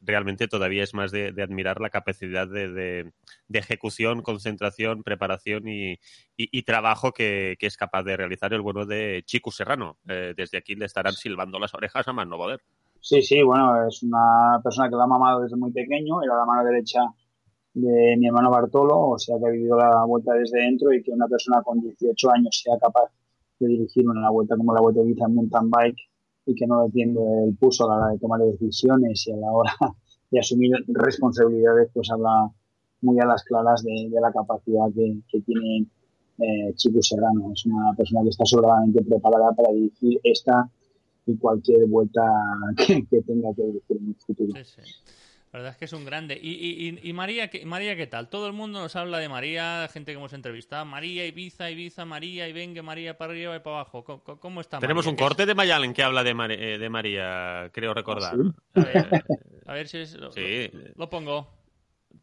realmente 0.00 0.48
todavía 0.48 0.82
es 0.82 0.94
más 0.94 1.12
de, 1.12 1.28
admirar 1.40 1.80
la 1.80 1.90
capacidad 1.90 2.48
de, 2.48 2.72
de- 2.72 3.12
ejecución, 3.52 4.22
concentración, 4.22 5.04
preparación 5.04 5.68
y, 5.68 5.92
y- 6.36 6.62
trabajo 6.64 7.12
que, 7.12 7.56
que 7.58 7.66
es 7.68 7.76
capaz 7.76 8.02
de 8.02 8.16
realizar 8.16 8.52
el 8.52 8.62
bueno 8.62 8.84
de 8.84 9.22
Chico 9.24 9.52
Serrano. 9.52 9.98
Desde 10.02 10.58
aquí 10.58 10.74
le 10.74 10.86
estarán 10.86 11.12
silbando 11.12 11.60
las 11.60 11.72
orejas 11.74 12.08
a 12.08 12.12
más 12.12 12.26
no 12.26 12.36
poder. 12.36 12.60
Sí, 13.00 13.22
sí, 13.22 13.42
bueno, 13.42 13.86
es 13.86 14.02
una 14.02 14.60
persona 14.62 14.88
que 14.88 14.96
lo 14.96 15.02
ha 15.02 15.06
mamado 15.06 15.42
desde 15.42 15.56
muy 15.56 15.72
pequeño, 15.72 16.22
era 16.22 16.36
la 16.36 16.44
mano 16.44 16.64
derecha 16.64 17.00
de 17.74 18.16
mi 18.16 18.26
hermano 18.26 18.50
Bartolo, 18.50 19.10
o 19.10 19.18
sea 19.18 19.38
que 19.38 19.46
ha 19.46 19.50
vivido 19.50 19.76
la 19.76 20.04
vuelta 20.04 20.32
desde 20.32 20.60
dentro 20.60 20.92
y 20.92 21.02
que 21.02 21.12
una 21.12 21.28
persona 21.28 21.62
con 21.62 21.80
18 21.80 22.30
años 22.30 22.60
sea 22.64 22.78
capaz 22.78 23.10
de 23.60 23.68
dirigir 23.68 24.08
una 24.08 24.30
vuelta 24.30 24.56
como 24.56 24.74
la 24.74 24.80
vuelta 24.80 25.02
de 25.02 25.10
en 25.10 25.34
mountain 25.34 25.70
bike 25.70 25.98
y 26.46 26.54
que 26.54 26.66
no 26.66 26.84
le 26.84 26.90
tiende 26.90 27.20
el 27.44 27.56
pulso 27.56 27.84
a 27.84 27.88
la 27.88 28.02
hora 28.02 28.12
de 28.12 28.18
tomar 28.18 28.40
decisiones 28.40 29.26
y 29.26 29.32
a 29.32 29.36
la 29.36 29.52
hora 29.52 29.72
de 30.30 30.40
asumir 30.40 30.72
responsabilidades, 30.88 31.90
pues 31.92 32.10
habla 32.10 32.50
muy 33.02 33.20
a 33.20 33.26
las 33.26 33.44
claras 33.44 33.82
de, 33.82 34.08
la 34.10 34.32
capacidad 34.32 34.86
que, 34.94 35.18
que 35.28 35.40
tiene 35.42 35.86
eh, 36.38 36.72
Chico 36.74 37.02
Serrano. 37.02 37.52
Es 37.52 37.66
una 37.66 37.92
persona 37.94 38.22
que 38.22 38.30
está 38.30 38.44
sobradamente 38.44 39.02
preparada 39.04 39.52
para 39.52 39.72
dirigir 39.72 40.18
esta 40.24 40.68
y 41.26 41.36
cualquier 41.36 41.84
vuelta 41.86 42.22
que, 42.76 43.04
que 43.06 43.22
tenga 43.22 43.48
que 43.54 43.62
dirigir 43.62 43.96
en 43.98 44.08
el 44.08 44.14
futuro. 44.26 44.52
Sí, 44.64 44.64
sí. 44.82 44.92
La 45.52 45.60
verdad 45.60 45.72
es 45.72 45.78
que 45.78 45.84
es 45.86 45.92
un 45.94 46.04
grande. 46.04 46.38
¿Y, 46.40 46.50
y, 46.50 46.88
y- 46.88 47.08
y 47.08 47.12
María, 47.14 47.48
qué, 47.48 47.64
María 47.64 47.96
qué 47.96 48.06
tal? 48.06 48.28
Todo 48.28 48.46
el 48.46 48.52
mundo 48.52 48.78
nos 48.80 48.94
habla 48.94 49.18
de 49.18 49.28
María, 49.28 49.88
gente 49.90 50.12
que 50.12 50.18
hemos 50.18 50.32
entrevistado. 50.34 50.84
María, 50.84 51.24
Ibiza, 51.26 51.70
Ibiza, 51.70 52.04
María, 52.04 52.46
y 52.46 52.52
venga 52.52 52.82
María 52.82 53.16
para 53.16 53.32
arriba 53.32 53.56
y 53.56 53.60
para 53.60 53.76
abajo. 53.76 54.04
¿Cómo, 54.04 54.22
cómo- 54.38 54.60
está 54.60 54.80
Tenemos 54.80 55.06
María? 55.06 55.10
un 55.12 55.16
¿Qué 55.16 55.22
es- 55.22 55.28
corte 55.28 55.46
de 55.46 55.54
Mayalen 55.54 55.94
que 55.94 56.02
habla 56.02 56.24
de, 56.24 56.34
Mar- 56.34 56.52
eh, 56.52 56.78
de 56.78 56.88
María, 56.90 57.70
creo 57.72 57.94
recordar. 57.94 58.34
¿Sí? 58.34 58.42
A 58.74 58.84
ver, 58.84 59.06
a 59.66 59.72
ver 59.72 59.88
si 59.88 59.98
es, 59.98 60.14
lo, 60.16 60.30
Sí. 60.32 60.70
lo 60.94 61.08
pongo. 61.08 61.48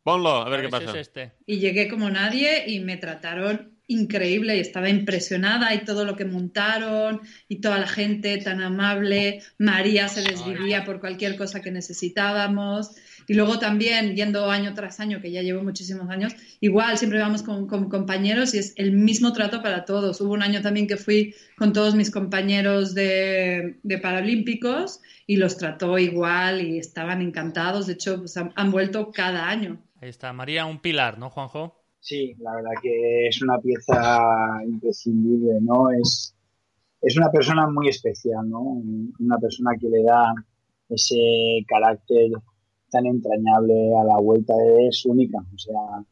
Ponlo, 0.03 0.29
a 0.29 0.49
ver 0.49 0.61
qué 0.61 0.69
si 0.69 0.75
es 0.75 0.83
pasa. 0.85 0.99
este. 0.99 1.31
Y 1.47 1.57
llegué 1.59 1.87
como 1.87 2.09
nadie 2.11 2.69
y 2.69 2.81
me 2.81 2.97
trataron 2.97 3.72
increíble 3.87 4.55
y 4.57 4.59
estaba 4.59 4.89
impresionada 4.89 5.73
y 5.73 5.83
todo 5.85 6.05
lo 6.05 6.15
que 6.15 6.25
montaron 6.25 7.21
y 7.49 7.57
toda 7.61 7.77
la 7.79 7.87
gente 7.87 8.37
tan 8.37 8.61
amable. 8.61 9.41
María 9.57 10.07
se 10.07 10.21
desvivía 10.21 10.85
por 10.85 10.99
cualquier 10.99 11.35
cosa 11.37 11.61
que 11.61 11.71
necesitábamos. 11.71 12.91
Y 13.27 13.35
luego 13.35 13.57
también, 13.59 14.15
yendo 14.15 14.49
año 14.51 14.73
tras 14.73 14.99
año, 14.99 15.21
que 15.21 15.31
ya 15.31 15.41
llevo 15.41 15.63
muchísimos 15.63 16.09
años, 16.09 16.33
igual 16.59 16.97
siempre 16.97 17.19
vamos 17.19 17.41
con, 17.43 17.67
compañeros 17.67 18.53
y 18.53 18.57
es 18.59 18.73
el 18.75 18.91
mismo 18.91 19.31
trato 19.33 19.61
para 19.61 19.85
todos. 19.85 20.19
Hubo 20.21 20.33
un 20.33 20.43
año 20.43 20.61
también 20.61 20.87
que 20.87 20.97
fui 20.97 21.33
con 21.57 21.71
todos 21.73 21.95
mis 21.95 22.11
compañeros 22.11 22.93
de, 22.93 23.79
de 23.83 23.97
Paralímpicos 23.97 24.99
y 25.25 25.37
los 25.37 25.57
trató 25.57 25.97
igual 25.99 26.61
y 26.61 26.79
estaban 26.79 27.21
encantados. 27.21 27.87
De 27.87 27.93
hecho, 27.93 28.19
pues, 28.19 28.35
han- 28.37 28.51
han 28.55 28.71
vuelto 28.71 29.11
cada 29.11 29.47
año. 29.47 29.81
Ahí 30.01 30.09
está. 30.09 30.33
María, 30.33 30.65
un 30.65 30.81
pilar, 30.81 31.17
¿no, 31.17 31.29
Juanjo? 31.29 31.82
Sí, 32.03 32.35
la 32.39 32.55
verdad 32.55 32.71
que 32.81 33.27
es 33.27 33.41
una 33.41 33.57
pieza 33.59 34.61
imprescindible, 34.67 35.61
¿no? 35.61 35.89
Es, 35.89 36.35
es 37.01 37.15
una 37.15 37.31
persona 37.31 37.65
muy 37.69 37.87
especial, 37.87 38.49
¿no? 38.49 38.59
Una 39.19 39.37
persona 39.37 39.71
que 39.79 39.87
le 39.87 40.03
da 40.03 40.33
ese 40.89 41.63
carácter 41.65 42.31
tan 42.91 43.05
entrañable 43.05 43.95
a 43.95 44.03
la 44.03 44.17
vuelta, 44.17 44.53
es 44.81 45.05
única. 45.05 45.37
O 45.55 45.57
sea, 45.57 46.03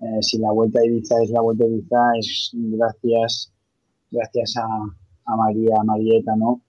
eh, 0.00 0.22
si 0.22 0.36
la 0.36 0.52
vuelta 0.52 0.80
de 0.80 0.88
Ibiza 0.88 1.22
es 1.22 1.30
la 1.30 1.40
vuelta 1.40 1.64
de 1.64 1.70
Ibiza, 1.70 2.12
es 2.18 2.50
gracias, 2.52 3.52
gracias 4.10 4.56
a, 4.58 4.66
a 4.66 5.36
María, 5.36 5.76
a 5.80 5.84
Marieta, 5.84 6.36
¿no? 6.36 6.60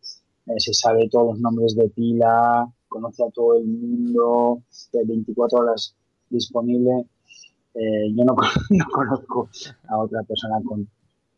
Eh, 0.48 0.60
se 0.60 0.74
sabe 0.74 1.10
todos 1.10 1.34
los 1.34 1.40
nombres 1.42 1.76
de 1.76 1.90
pila, 1.90 2.66
conoce 2.88 3.26
a 3.26 3.30
todo 3.30 3.58
el 3.58 3.66
mundo, 3.66 4.62
de 4.94 5.04
24 5.04 5.60
horas 5.60 5.98
disponible. 6.30 7.08
Eh, 7.76 8.14
yo 8.16 8.24
no, 8.24 8.36
no 8.70 8.86
conozco 8.92 9.50
a 9.88 9.98
otra 9.98 10.24
persona 10.24 10.62
con, 10.64 10.88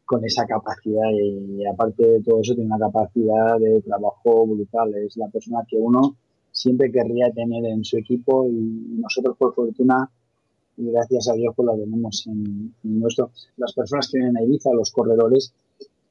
con 0.06 0.24
esa 0.24 0.46
capacidad 0.46 1.10
y, 1.12 1.66
aparte 1.66 2.06
de 2.06 2.22
todo 2.22 2.42
eso 2.42 2.54
tiene 2.54 2.74
una 2.74 2.86
capacidad 2.86 3.60
de 3.60 3.82
trabajo 3.82 4.46
brutal. 4.46 4.94
Es 4.96 5.18
la 5.18 5.28
persona 5.30 5.60
que 5.68 5.78
uno 5.78 6.16
siempre 6.52 6.92
querría 6.92 7.32
tener 7.32 7.66
en 7.66 7.84
su 7.84 7.98
equipo 7.98 8.48
y 8.48 9.00
nosotros 9.02 9.36
por 9.38 9.54
fortuna 9.54 10.10
y 10.78 10.92
gracias 10.92 11.30
a 11.30 11.34
Dios 11.34 11.54
pues 11.56 11.66
la 11.68 11.76
tenemos 11.76 12.28
en, 12.28 12.74
nuestro. 12.84 13.32
Las 13.58 13.74
personas 13.74 14.10
que 14.10 14.20
vienen 14.20 14.38
a 14.38 14.44
Ibiza, 14.44 14.72
los 14.74 14.92
corredores, 14.92 15.54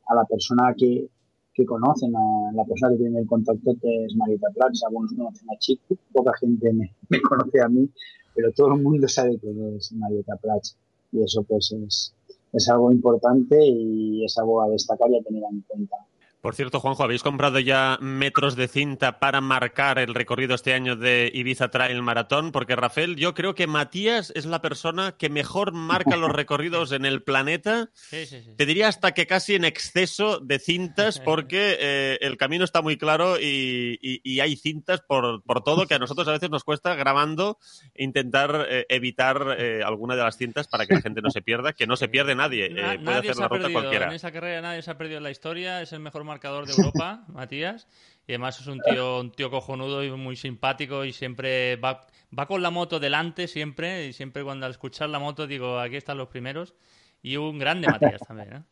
a 0.09 0.15
la 0.15 0.25
persona 0.25 0.75
que, 0.77 1.07
que 1.53 1.65
conocen, 1.65 2.15
a 2.17 2.53
la 2.55 2.65
persona 2.65 2.93
que 2.93 3.03
tiene 3.03 3.21
el 3.21 3.27
contacto 3.27 3.75
que 3.81 4.05
es 4.07 4.17
Marita 4.17 4.49
Prats, 4.55 4.83
algunos 4.85 5.13
conocen 5.13 5.49
a 5.51 5.59
Chico, 5.59 5.97
poca 6.13 6.33
gente 6.41 6.73
me 6.73 7.21
conoce 7.23 7.61
a 7.63 7.69
mí, 7.69 7.89
pero 8.35 8.53
todo 8.53 8.75
el 8.75 8.83
mundo 8.83 9.09
sabe 9.09 9.39
que 9.39 9.51
es 9.77 9.93
Marieta 9.93 10.37
Prats 10.37 10.77
y 11.13 11.23
eso 11.23 11.43
pues 11.43 11.73
es, 11.73 12.15
es 12.53 12.69
algo 12.69 12.91
importante 12.91 13.57
y 13.65 14.25
es 14.25 14.37
algo 14.39 14.63
a 14.63 14.69
destacar 14.69 15.11
y 15.11 15.19
a 15.19 15.23
tener 15.23 15.43
en 15.51 15.61
cuenta. 15.63 15.97
Por 16.45 16.55
cierto, 16.55 16.79
Juanjo, 16.79 17.03
¿habéis 17.03 17.23
comprado 17.23 17.59
ya 17.59 17.97
metros 18.03 18.55
de 18.55 18.69
cinta 18.69 19.19
para 19.19 19.41
marcar 19.41 19.99
el 19.99 20.13
recorrido 20.15 20.55
este 20.55 20.75
año 20.75 20.95
de 20.95 21.31
Ibiza 21.33 21.71
Trail 21.71 22.03
Maratón? 22.03 22.53
Porque, 22.53 22.77
Rafael, 22.77 23.17
yo 23.17 23.33
creo 23.33 23.55
que 23.55 23.67
Matías 23.67 24.31
es 24.37 24.45
la 24.45 24.61
persona 24.61 25.13
que 25.19 25.31
mejor 25.31 25.73
marca 25.73 26.17
los 26.19 26.31
recorridos 26.37 26.93
en 26.93 27.07
el 27.07 27.23
planeta. 27.23 27.89
Sí, 27.95 28.27
sí, 28.27 28.43
sí. 28.43 28.51
Te 28.59 28.67
diría 28.67 28.89
hasta 28.89 29.13
que 29.13 29.27
casi 29.27 29.55
en 29.55 29.65
exceso 29.65 30.39
de 30.39 30.59
cintas, 30.59 31.19
porque 31.25 31.79
eh, 31.81 32.19
el 32.21 32.37
camino 32.37 32.63
está 32.67 32.83
muy 32.83 32.99
claro 32.99 33.41
y, 33.41 33.99
y- 34.03 34.21
y 34.23 34.41
hay 34.41 34.57
cintas 34.57 35.01
por, 35.01 35.43
por 35.45 35.65
todo 35.65 35.87
que 35.87 35.95
a 35.95 35.99
nosotros 35.99 36.29
a 36.29 36.33
veces 36.33 36.51
nos 36.51 36.63
cuesta 36.63 36.95
grabando 36.95 37.57
intentar 37.95 38.67
eh, 38.69 38.85
evitar 38.91 39.57
eh, 39.59 39.83
alguna 39.83 40.15
de 40.15 40.23
las 40.25 40.37
cintas 40.37 40.69
para 40.69 40.85
que 40.85 40.93
la 40.93 41.01
gente 41.01 41.23
no 41.23 41.31
se 41.31 41.41
pierda, 41.41 41.73
que 41.73 41.87
no 41.87 41.97
se 41.97 42.09
pierde 42.09 42.35
nadie. 42.35 42.67
eh, 42.67 42.71
Na- 42.75 42.83
puede 42.93 42.99
nadie 42.99 43.19
hacer 43.31 43.35
se 43.37 43.41
la 43.41 43.47
ha 43.47 43.49
ruta 43.49 43.63
perdido 43.63 43.81
cualquiera. 43.81 44.07
en 44.09 44.13
esa 44.13 44.31
carrera, 44.31 44.61
nadie 44.61 44.83
se 44.83 44.91
ha 44.91 44.99
perdido 44.99 45.17
en 45.17 45.25
la 45.25 45.31
historia, 45.31 45.81
es 45.81 45.93
el 45.95 46.01
mejor 46.01 46.23
marcador 46.35 46.67
de 46.67 46.73
Europa, 46.73 47.25
Matías, 47.29 47.87
y 48.27 48.33
además 48.33 48.61
es 48.61 48.67
un 48.67 48.81
tío, 48.83 49.21
un 49.21 49.31
tío 49.33 49.51
cojonudo 49.51 50.03
y 50.03 50.11
muy 50.11 50.37
simpático 50.37 51.05
y 51.05 51.13
siempre 51.13 51.77
va, 51.77 52.01
va 52.37 52.47
con 52.47 52.61
la 52.63 52.71
moto 52.71 52.99
delante 52.99 53.47
siempre, 53.49 54.07
y 54.09 54.13
siempre 54.13 54.43
cuando 54.45 54.67
al 54.67 54.73
escuchar 54.73 55.09
la 55.11 55.19
moto 55.19 55.47
digo, 55.47 55.79
aquí 55.79 55.97
están 55.97 56.19
los 56.19 56.29
primeros, 56.29 56.75
y 57.23 57.37
un 57.37 57.59
grande 57.59 57.89
Matías 57.89 58.23
también, 58.23 58.53
¿eh? 58.53 58.63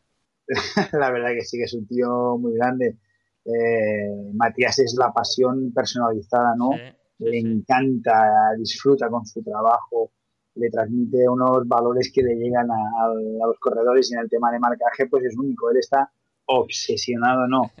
la 0.93 1.09
verdad 1.11 1.29
que 1.33 1.41
sí 1.41 1.57
que 1.57 1.63
es 1.63 1.73
un 1.73 1.87
tío 1.87 2.37
muy 2.37 2.53
grande. 2.53 2.97
Eh, 3.45 4.31
Matías 4.33 4.79
es 4.79 4.95
la 4.97 5.11
pasión 5.11 5.71
personalizada, 5.73 6.53
¿no? 6.57 6.71
Sí, 6.73 6.79
sí, 7.17 7.25
le 7.25 7.39
sí. 7.41 7.47
encanta, 7.47 8.51
disfruta 8.57 9.09
con 9.09 9.25
su 9.25 9.41
trabajo, 9.43 10.11
le 10.55 10.69
transmite 10.69 11.27
unos 11.29 11.67
valores 11.67 12.11
que 12.13 12.23
le 12.23 12.35
llegan 12.35 12.69
a, 12.71 12.75
a- 12.75 13.43
a 13.43 13.47
los 13.47 13.57
corredores 13.59 14.11
y 14.11 14.15
en 14.15 14.21
el 14.21 14.29
tema 14.29 14.51
de 14.51 14.59
marcaje 14.59 15.07
pues 15.07 15.23
es 15.25 15.35
único. 15.37 15.69
Él 15.71 15.77
está 15.77 16.11
obsesionado, 16.45 17.47
no, 17.47 17.71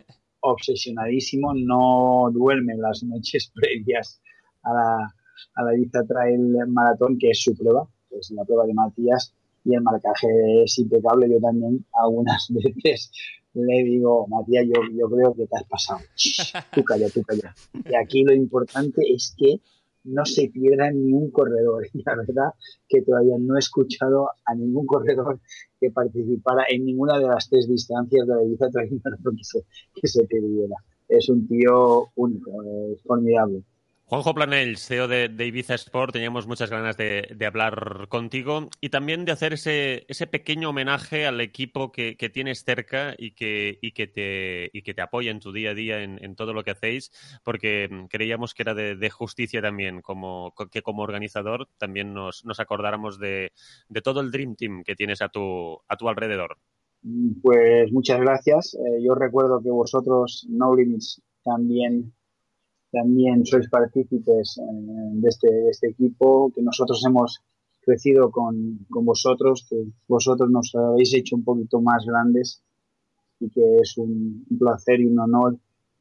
obsesionadísimo, 0.41 1.53
no 1.53 2.29
duerme 2.31 2.75
las 2.77 3.03
noches 3.03 3.51
previas 3.55 4.21
a 4.63 4.73
la, 4.73 5.15
a 5.55 5.63
la 5.63 5.75
Ibiza 5.75 6.03
Trail 6.03 6.55
Maratón, 6.67 7.17
que 7.17 7.31
es 7.31 7.41
su 7.41 7.55
prueba, 7.55 7.87
que 8.09 8.17
es 8.17 8.31
la 8.31 8.43
prueba 8.43 8.65
de 8.65 8.73
Matías, 8.73 9.33
y 9.65 9.75
el 9.75 9.81
marcaje 9.81 10.27
es 10.63 10.77
impecable. 10.77 11.29
Yo 11.29 11.39
también 11.39 11.85
algunas 11.93 12.47
veces 12.49 13.11
le 13.53 13.83
digo, 13.83 14.27
Matías, 14.27 14.65
yo, 14.65 14.81
yo 14.93 15.09
creo 15.09 15.33
que 15.33 15.47
te 15.47 15.55
has 15.55 15.63
pasado. 15.65 15.99
Tú 16.73 16.83
calla, 16.83 17.09
tú 17.09 17.21
calla. 17.23 17.53
Y 17.89 17.95
aquí 17.95 18.23
lo 18.23 18.33
importante 18.33 19.01
es 19.13 19.35
que 19.37 19.59
no 20.03 20.25
se 20.25 20.49
pierda 20.49 20.91
ni 20.91 21.13
un 21.13 21.31
corredor. 21.31 21.87
Y 21.93 22.03
la 22.05 22.15
verdad 22.15 22.53
que 22.87 23.01
todavía 23.01 23.35
no 23.39 23.55
he 23.55 23.59
escuchado 23.59 24.29
a 24.45 24.55
ningún 24.55 24.85
corredor 24.85 25.39
que 25.79 25.91
participara 25.91 26.65
en 26.69 26.85
ninguna 26.85 27.19
de 27.19 27.27
las 27.27 27.49
tres 27.49 27.67
distancias 27.67 28.27
de 28.27 28.35
la 28.35 28.43
Ibiza 28.43 28.67
que 28.71 29.43
se, 29.43 29.65
que 29.93 30.07
se 30.07 30.25
perdiera. 30.25 30.75
Es 31.07 31.29
un 31.29 31.47
tío 31.47 32.09
único, 32.15 32.63
es 32.93 33.01
formidable. 33.03 33.63
Juanjo 34.05 34.33
Planells, 34.35 34.85
CEO 34.85 35.07
de, 35.07 35.45
Ibiza 35.45 35.75
Sport, 35.75 36.13
teníamos 36.13 36.45
muchas 36.45 36.69
ganas 36.69 36.97
de, 36.97 37.35
hablar 37.47 38.07
contigo 38.09 38.69
y 38.81 38.89
también 38.89 39.25
de 39.25 39.31
hacer 39.31 39.53
ese, 39.53 40.05
ese 40.07 40.27
pequeño 40.27 40.69
homenaje 40.69 41.25
al 41.25 41.39
equipo 41.41 41.91
que, 41.91 42.15
tienes 42.31 42.63
cerca 42.63 43.15
y 43.17 43.31
que, 43.31 43.79
y, 43.81 43.93
que 43.93 44.07
te, 44.07 44.69
y 44.73 44.81
que 44.83 44.93
te 44.93 45.01
apoya 45.01 45.31
en 45.31 45.39
tu 45.39 45.51
día 45.51 45.71
a 45.71 45.73
día 45.73 46.03
en, 46.03 46.35
todo 46.35 46.53
lo 46.53 46.63
que 46.63 46.71
hacéis, 46.71 47.11
porque 47.43 47.87
mm, 47.89 48.05
creíamos 48.05 48.53
que 48.53 48.63
era 48.63 48.73
de, 48.73 49.09
justicia 49.09 49.61
también, 49.61 50.01
como, 50.01 50.51
co- 50.53 50.67
que 50.67 50.81
como 50.81 51.01
organizador 51.03 51.69
también 51.77 52.13
nos, 52.13 52.43
acordáramos 52.59 53.17
de, 53.19 53.51
de 53.87 54.01
todo 54.01 54.19
el 54.19 54.31
Dream 54.31 54.55
Team 54.55 54.83
que 54.83 54.95
tienes 54.95 55.21
a 55.21 55.29
tu, 55.29 55.79
a 55.87 55.95
tu 55.95 56.09
alrededor. 56.09 56.57
Pues 57.41 57.91
muchas 57.91 58.19
gracias. 58.19 58.75
Eh, 58.75 59.03
yo 59.03 59.15
recuerdo 59.15 59.61
que 59.61 59.69
vosotros, 59.69 60.45
No 60.49 60.75
Limits, 60.75 61.21
también, 61.43 62.13
también 62.93 63.43
sois 63.43 63.67
partícipes 63.69 64.59
eh, 64.59 64.63
de, 65.21 65.27
este, 65.27 65.49
de 65.51 65.69
este 65.71 65.87
equipo, 65.89 66.51
que 66.53 66.61
nosotros 66.61 67.03
hemos 67.07 67.41
crecido 67.81 68.29
con, 68.29 68.85
con 68.89 69.03
vosotros, 69.03 69.65
que 69.67 69.83
vosotros 70.07 70.49
nos 70.49 70.73
habéis 70.75 71.13
hecho 71.15 71.35
un 71.35 71.43
poquito 71.43 71.81
más 71.81 72.05
grandes 72.05 72.61
y 73.39 73.49
que 73.49 73.79
es 73.81 73.97
un, 73.97 74.45
un 74.49 74.57
placer 74.59 75.01
y 75.01 75.07
un 75.07 75.19
honor, 75.19 75.57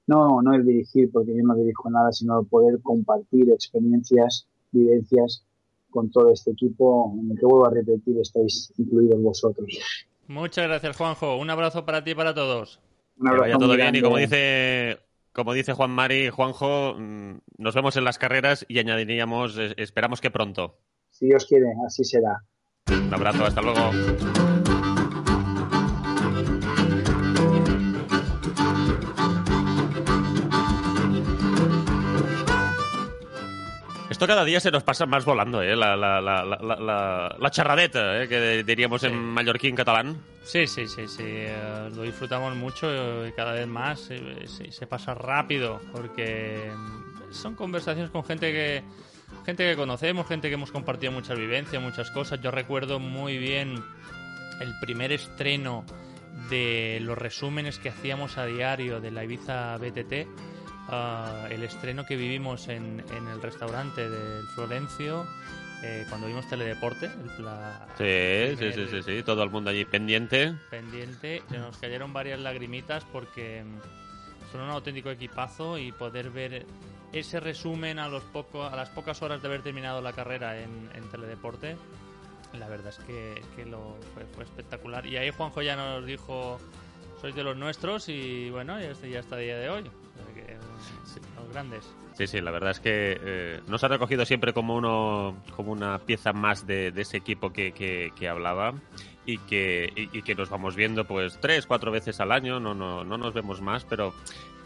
no, 0.06 0.42
no 0.42 0.54
el 0.54 0.66
dirigir, 0.66 1.10
porque 1.10 1.34
yo 1.34 1.42
no 1.42 1.54
dirijo 1.56 1.90
nada, 1.90 2.12
sino 2.12 2.44
poder 2.44 2.80
compartir 2.82 3.50
experiencias, 3.50 4.46
vivencias 4.70 5.44
con 5.90 6.10
todo 6.10 6.30
este 6.30 6.50
equipo, 6.50 7.14
en 7.18 7.30
el 7.30 7.38
que 7.38 7.46
vuelvo 7.46 7.66
a 7.66 7.70
repetir, 7.70 8.18
estáis 8.18 8.72
incluidos 8.76 9.22
vosotros. 9.22 9.78
Muchas 10.28 10.66
gracias, 10.66 10.96
Juanjo. 10.96 11.38
Un 11.38 11.50
abrazo 11.50 11.84
para 11.84 12.04
ti 12.04 12.10
y 12.10 12.14
para 12.14 12.34
todos. 12.34 12.80
Un 13.16 13.24
Que 13.24 13.28
abrazo 13.30 13.42
vaya 13.42 13.58
todo 13.58 13.76
bien 13.76 13.94
y 13.94 14.02
como 14.02 14.18
dice, 14.18 14.98
como 15.32 15.52
dice 15.52 15.72
Juan 15.72 15.90
Mari, 15.90 16.30
Juanjo, 16.30 16.94
mm, 16.98 17.38
nos 17.58 17.74
vemos 17.74 17.96
en 17.96 18.04
las 18.04 18.18
carreras 18.18 18.64
y 18.68 18.78
añadiríamos, 18.78 19.58
esperamos 19.76 20.20
que 20.20 20.30
pronto. 20.30 20.78
Si 21.10 21.26
Dios 21.26 21.46
quiere, 21.46 21.66
así 21.86 22.04
será. 22.04 22.42
Un 22.88 23.14
abrazo, 23.14 23.44
hasta 23.44 23.62
luego. 23.62 24.51
Esto 34.22 34.34
cada 34.34 34.44
día 34.44 34.60
se 34.60 34.70
nos 34.70 34.84
pasa 34.84 35.04
más 35.04 35.24
volando, 35.24 35.62
¿eh? 35.62 35.74
La, 35.74 35.96
la, 35.96 36.20
la, 36.20 36.44
la, 36.44 37.36
la, 37.36 37.50
charradeta, 37.50 38.22
¿eh? 38.22 38.28
Que 38.28 38.62
diríamos 38.62 39.00
Sí. 39.00 39.08
en 39.08 39.16
mallorquín 39.18 39.74
catalán. 39.74 40.16
Sí, 40.44 40.68
sí, 40.68 40.86
sí, 40.86 41.08
sí. 41.08 41.24
eh, 41.26 41.90
lo 41.92 42.02
disfrutamos 42.02 42.54
mucho 42.54 43.26
y 43.26 43.32
cada 43.32 43.50
vez 43.54 43.66
más. 43.66 44.12
eh, 44.12 44.44
sí, 44.46 44.70
se 44.70 44.86
pasa 44.86 45.12
rápido 45.14 45.80
porque 45.90 46.70
mm, 46.72 47.32
son 47.32 47.56
conversaciones 47.56 48.10
con 48.12 48.22
gente 48.22 48.52
que 48.52 48.84
gente 49.44 49.68
que 49.68 49.74
conocemos, 49.74 50.28
gente 50.28 50.46
que 50.48 50.54
hemos 50.54 50.70
compartido 50.70 51.10
muchas 51.10 51.36
vivencias, 51.36 51.82
muchas 51.82 52.12
cosas. 52.12 52.40
Yo 52.40 52.52
recuerdo 52.52 53.00
muy 53.00 53.38
bien 53.38 53.82
el 54.60 54.72
primer 54.80 55.10
estreno 55.10 55.84
de 56.48 57.00
los 57.02 57.18
resúmenes 57.18 57.80
que 57.80 57.88
hacíamos 57.88 58.38
a 58.38 58.46
diario 58.46 59.00
de 59.00 59.10
la 59.10 59.24
Ibiza 59.24 59.76
BTT. 59.78 60.28
Ah, 60.88 61.46
el 61.50 61.62
estreno 61.62 62.04
que 62.04 62.16
vivimos 62.16 62.68
en, 62.68 63.04
en 63.14 63.28
el 63.28 63.40
restaurante 63.42 64.08
del 64.08 64.46
Florencio 64.48 65.26
eh, 65.82 66.04
cuando 66.08 66.26
vimos 66.28 66.48
Teledeporte. 66.48 67.06
el- 67.06 67.44
la- 67.44 67.86
Sí, 67.98 68.04
el 68.04 68.56
sí, 68.58 68.72
sí, 68.72 68.86
sí, 68.88 69.02
sí, 69.02 69.22
todo 69.22 69.42
el 69.42 69.50
mundo 69.50 69.70
allí 69.70 69.84
pendiente. 69.84 70.54
pendiente. 70.70 71.42
Se 71.50 71.58
nos 71.58 71.76
cayeron 71.78 72.12
varias 72.12 72.38
lagrimitas 72.40 73.04
porque 73.12 73.64
mm, 73.64 74.50
son 74.52 74.60
un 74.62 74.70
auténtico 74.70 75.10
equipazo 75.10 75.78
y 75.78 75.90
poder 75.92 76.30
ver 76.30 76.66
ese 77.12 77.40
resumen 77.40 77.98
a 77.98 78.08
los 78.08 78.22
poco, 78.24 78.62
a 78.64 78.74
las 78.76 78.88
pocas 78.90 79.20
horas 79.22 79.42
de 79.42 79.48
haber 79.48 79.62
terminado 79.62 80.00
la 80.00 80.12
carrera 80.12 80.58
en, 80.60 80.88
en 80.94 81.02
Teledeporte. 81.10 81.76
La 82.58 82.68
verdad 82.68 82.88
es 82.96 82.98
que, 83.04 83.32
es 83.32 83.46
que 83.56 83.64
lo 83.66 83.96
fue, 84.14 84.24
fue 84.34 84.44
espectacular. 84.44 85.04
Y 85.06 85.16
ahí 85.16 85.30
Juanjo 85.30 85.62
ya 85.62 85.74
nos 85.74 86.04
dijo, 86.06 86.58
sois 87.20 87.34
de 87.34 87.42
los 87.42 87.56
nuestros 87.56 88.08
y 88.08 88.50
bueno, 88.50 88.78
ya 88.78 88.90
está, 88.90 89.06
ya 89.08 89.20
hasta 89.20 89.38
el 89.38 89.44
día 89.46 89.56
de 89.58 89.68
hoy. 89.70 89.90
Los 91.36 91.52
grandes. 91.52 91.92
Sí, 92.16 92.26
sí, 92.26 92.40
la 92.40 92.50
verdad 92.50 92.70
es 92.72 92.80
que 92.80 93.18
eh, 93.20 93.60
nos 93.68 93.82
ha 93.84 93.88
recogido 93.88 94.24
siempre 94.26 94.52
como 94.52 94.76
uno 94.76 95.36
como 95.56 95.72
una 95.72 95.98
pieza 95.98 96.32
más 96.32 96.66
de, 96.66 96.90
de 96.90 97.02
ese 97.02 97.16
equipo 97.16 97.52
que, 97.52 97.72
que, 97.72 98.12
que 98.18 98.28
hablaba 98.28 98.74
y 99.24 99.38
que, 99.38 99.92
y, 99.96 100.18
y 100.18 100.22
que 100.22 100.34
nos 100.34 100.50
vamos 100.50 100.76
viendo 100.76 101.04
pues 101.06 101.38
tres, 101.40 101.66
cuatro 101.66 101.90
veces 101.90 102.20
al 102.20 102.32
año, 102.32 102.60
no, 102.60 102.74
no, 102.74 103.04
no 103.04 103.16
nos 103.16 103.32
vemos 103.32 103.60
más, 103.60 103.84
pero 103.84 104.12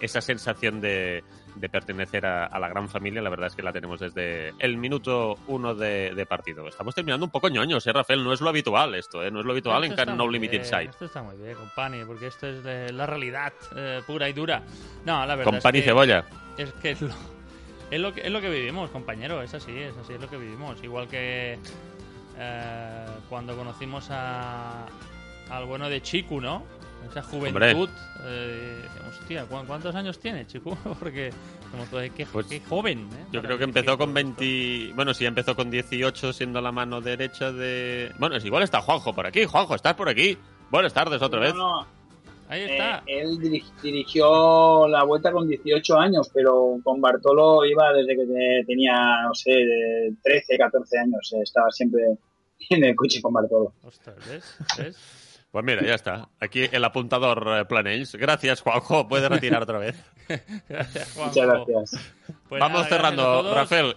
esa 0.01 0.21
sensación 0.21 0.81
de, 0.81 1.25
de 1.55 1.69
pertenecer 1.69 2.27
a, 2.27 2.47
a 2.47 2.59
la 2.59 2.69
gran 2.69 2.89
familia, 2.89 3.23
la 3.23 3.31
verdad 3.31 3.47
es 3.49 3.55
que 3.55 3.63
la 3.63 3.73
tenemos 3.73 3.99
desde 4.01 4.53
el 4.59 4.77
minuto 4.77 5.37
uno 5.47 5.75
de, 5.75 6.15
de 6.15 6.27
partido. 6.27 6.69
Estamos 6.69 6.95
terminando 6.95 7.25
un 7.27 7.31
poco 7.31 7.49
ñoños, 7.49 7.87
¿eh, 7.87 7.93
Rafael? 7.93 8.23
No 8.23 8.33
es 8.33 8.41
lo 8.41 8.51
habitual 8.51 8.95
esto, 8.95 9.23
¿eh? 9.23 9.31
No 9.31 9.41
es 9.41 9.47
lo 9.47 9.53
habitual 9.53 9.83
Esto 9.85 9.95
en 9.95 10.01
está 10.09 10.15
No 10.15 10.29
Limited 10.29 10.53
bien, 10.61 10.65
Side. 10.65 10.85
Esto 10.91 11.05
está 11.07 11.23
muy 11.23 11.37
bien, 11.37 11.55
compani, 11.55 12.05
porque 12.05 12.27
esto 12.27 12.47
es 12.47 12.63
de 12.63 12.93
la 12.93 13.07
realidad 13.07 13.53
eh, 13.75 14.03
pura 14.07 14.29
y 14.29 14.33
dura. 14.33 14.63
No, 15.05 15.25
la 15.25 15.35
verdad 15.37 15.45
Con 15.45 15.55
es 15.57 15.63
que- 15.73 15.83
cebolla. 15.83 16.25
Es 16.59 16.73
que 16.75 16.91
es 16.93 17.01
lo, 17.03 17.15
es 17.91 18.01
lo 18.01 18.13
que 18.13 18.21
es 18.23 18.31
lo 18.31 18.41
que 18.41 18.51
vivimos, 18.51 18.91
compañero. 18.91 19.41
Es 19.43 19.55
así, 19.55 19.73
es 19.79 19.97
así, 19.97 20.13
es 20.15 20.21
lo 20.21 20.29
que 20.29 20.37
vivimos. 20.37 20.83
Igual 20.83 21.09
que 21.09 21.59
eh, 22.39 23.07
cuando 23.29 23.57
conocimos 23.57 24.09
a, 24.11 24.87
al 25.51 25.65
bueno 25.67 25.89
de 25.89 26.03
Chiku, 26.03 26.41
¿no? 26.41 26.65
Esa 27.11 27.23
juventud. 27.23 27.89
Eh, 28.25 28.83
hostia, 29.09 29.45
¿cu- 29.45 29.65
¿cuántos 29.67 29.95
años 29.95 30.19
tiene 30.19 30.47
Chiku? 30.47 30.77
Porque 31.01 31.31
como 31.71 31.85
todo, 31.85 32.01
qué, 32.17 32.27
Pues, 32.27 32.47
qué 32.47 32.61
joven. 32.61 33.09
¿eh? 33.13 33.25
Yo 33.33 33.43
creo 33.43 33.57
que 33.59 33.65
empezó 33.65 33.97
con 33.97 34.13
todo 34.13 34.19
esto. 34.21 34.35
20. 34.41 34.93
Bueno, 34.95 35.15
sí, 35.15 35.25
empezó 35.25 35.55
con 35.55 35.71
18 35.71 36.33
siendo 36.33 36.61
la 36.61 36.73
mano 36.73 37.01
derecha 37.01 37.53
de. 37.53 38.13
Bueno, 38.19 38.37
es 38.37 38.45
igual 38.45 38.63
está 38.65 38.81
Juanjo 38.83 39.15
por 39.15 39.27
aquí. 39.27 39.45
Juanjo, 39.45 39.75
estás 39.75 39.95
por 39.95 40.09
aquí. 40.09 40.37
Buenas 40.71 40.93
tardes 40.93 41.23
otra 41.23 41.41
vez. 41.41 41.55
No, 41.55 41.83
no, 41.83 41.87
Ahí 42.49 42.61
eh, 42.63 42.73
está. 42.73 43.03
él 43.07 43.39
diri- 43.39 43.65
dirigió 43.83 44.87
la 44.89 45.03
vuelta 45.05 45.33
con 45.33 45.49
18 45.49 45.99
años, 45.99 46.31
pero 46.33 46.79
con 46.85 47.01
Bartolo 47.01 47.65
iba 47.65 47.93
desde 47.93 48.17
que 48.17 48.25
te- 48.27 48.65
tenía, 48.67 49.23
no 49.27 49.35
sé, 49.35 49.51
de 49.53 50.13
13, 50.23 50.57
14 50.59 50.99
años. 50.99 51.33
eh, 51.35 51.41
Estaba 51.43 51.71
siempre 51.71 52.03
en 52.71 52.85
el 52.85 52.95
coche 52.97 53.21
con 53.23 53.33
Bartolo. 53.33 53.73
Ostras, 53.85 54.17
¿ves? 54.29 54.57
¿Ves? 54.79 54.97
Pues 55.57 55.65
mira, 55.65 55.83
ya 55.83 55.95
está. 55.95 56.29
Aquí 56.39 56.69
el 56.71 56.85
apuntador 56.85 57.61
eh, 57.61 57.65
Planells. 57.65 58.15
Gracias, 58.17 58.61
Juanjo. 58.61 59.09
Puedes 59.09 59.27
retirar 59.31 59.63
otra 59.63 59.79
vez. 59.79 59.97
Gracias, 60.69 61.15
Juanjo. 61.15 61.31
Muchas 61.31 61.47
gracias. 61.47 62.13
Pues 62.47 62.61
Vamos 62.61 62.83
nada, 62.83 62.89
cerrando. 62.91 63.55
Rafael. 63.55 63.97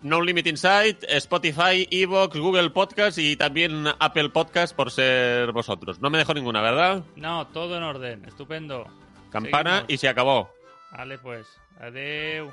No 0.00 0.22
Limit 0.22 0.46
Insight, 0.46 1.04
Spotify, 1.06 1.86
Evox, 1.90 2.38
Google 2.38 2.70
Podcast 2.70 3.18
y 3.18 3.36
también 3.36 3.88
Apple 3.98 4.30
Podcast 4.30 4.74
por 4.74 4.90
ser 4.90 5.52
vosotros. 5.52 6.00
No 6.00 6.08
me 6.08 6.16
dejo 6.16 6.32
ninguna, 6.32 6.62
¿verdad? 6.62 7.02
No, 7.14 7.46
todo 7.48 7.76
en 7.76 7.82
orden. 7.82 8.24
Estupendo. 8.24 8.86
Campana 9.28 9.80
Seguimos. 9.80 9.92
y 9.92 9.98
se 9.98 10.08
acabó. 10.08 10.48
Vale, 10.92 11.18
pues. 11.18 11.46
Adeu. 11.78 12.50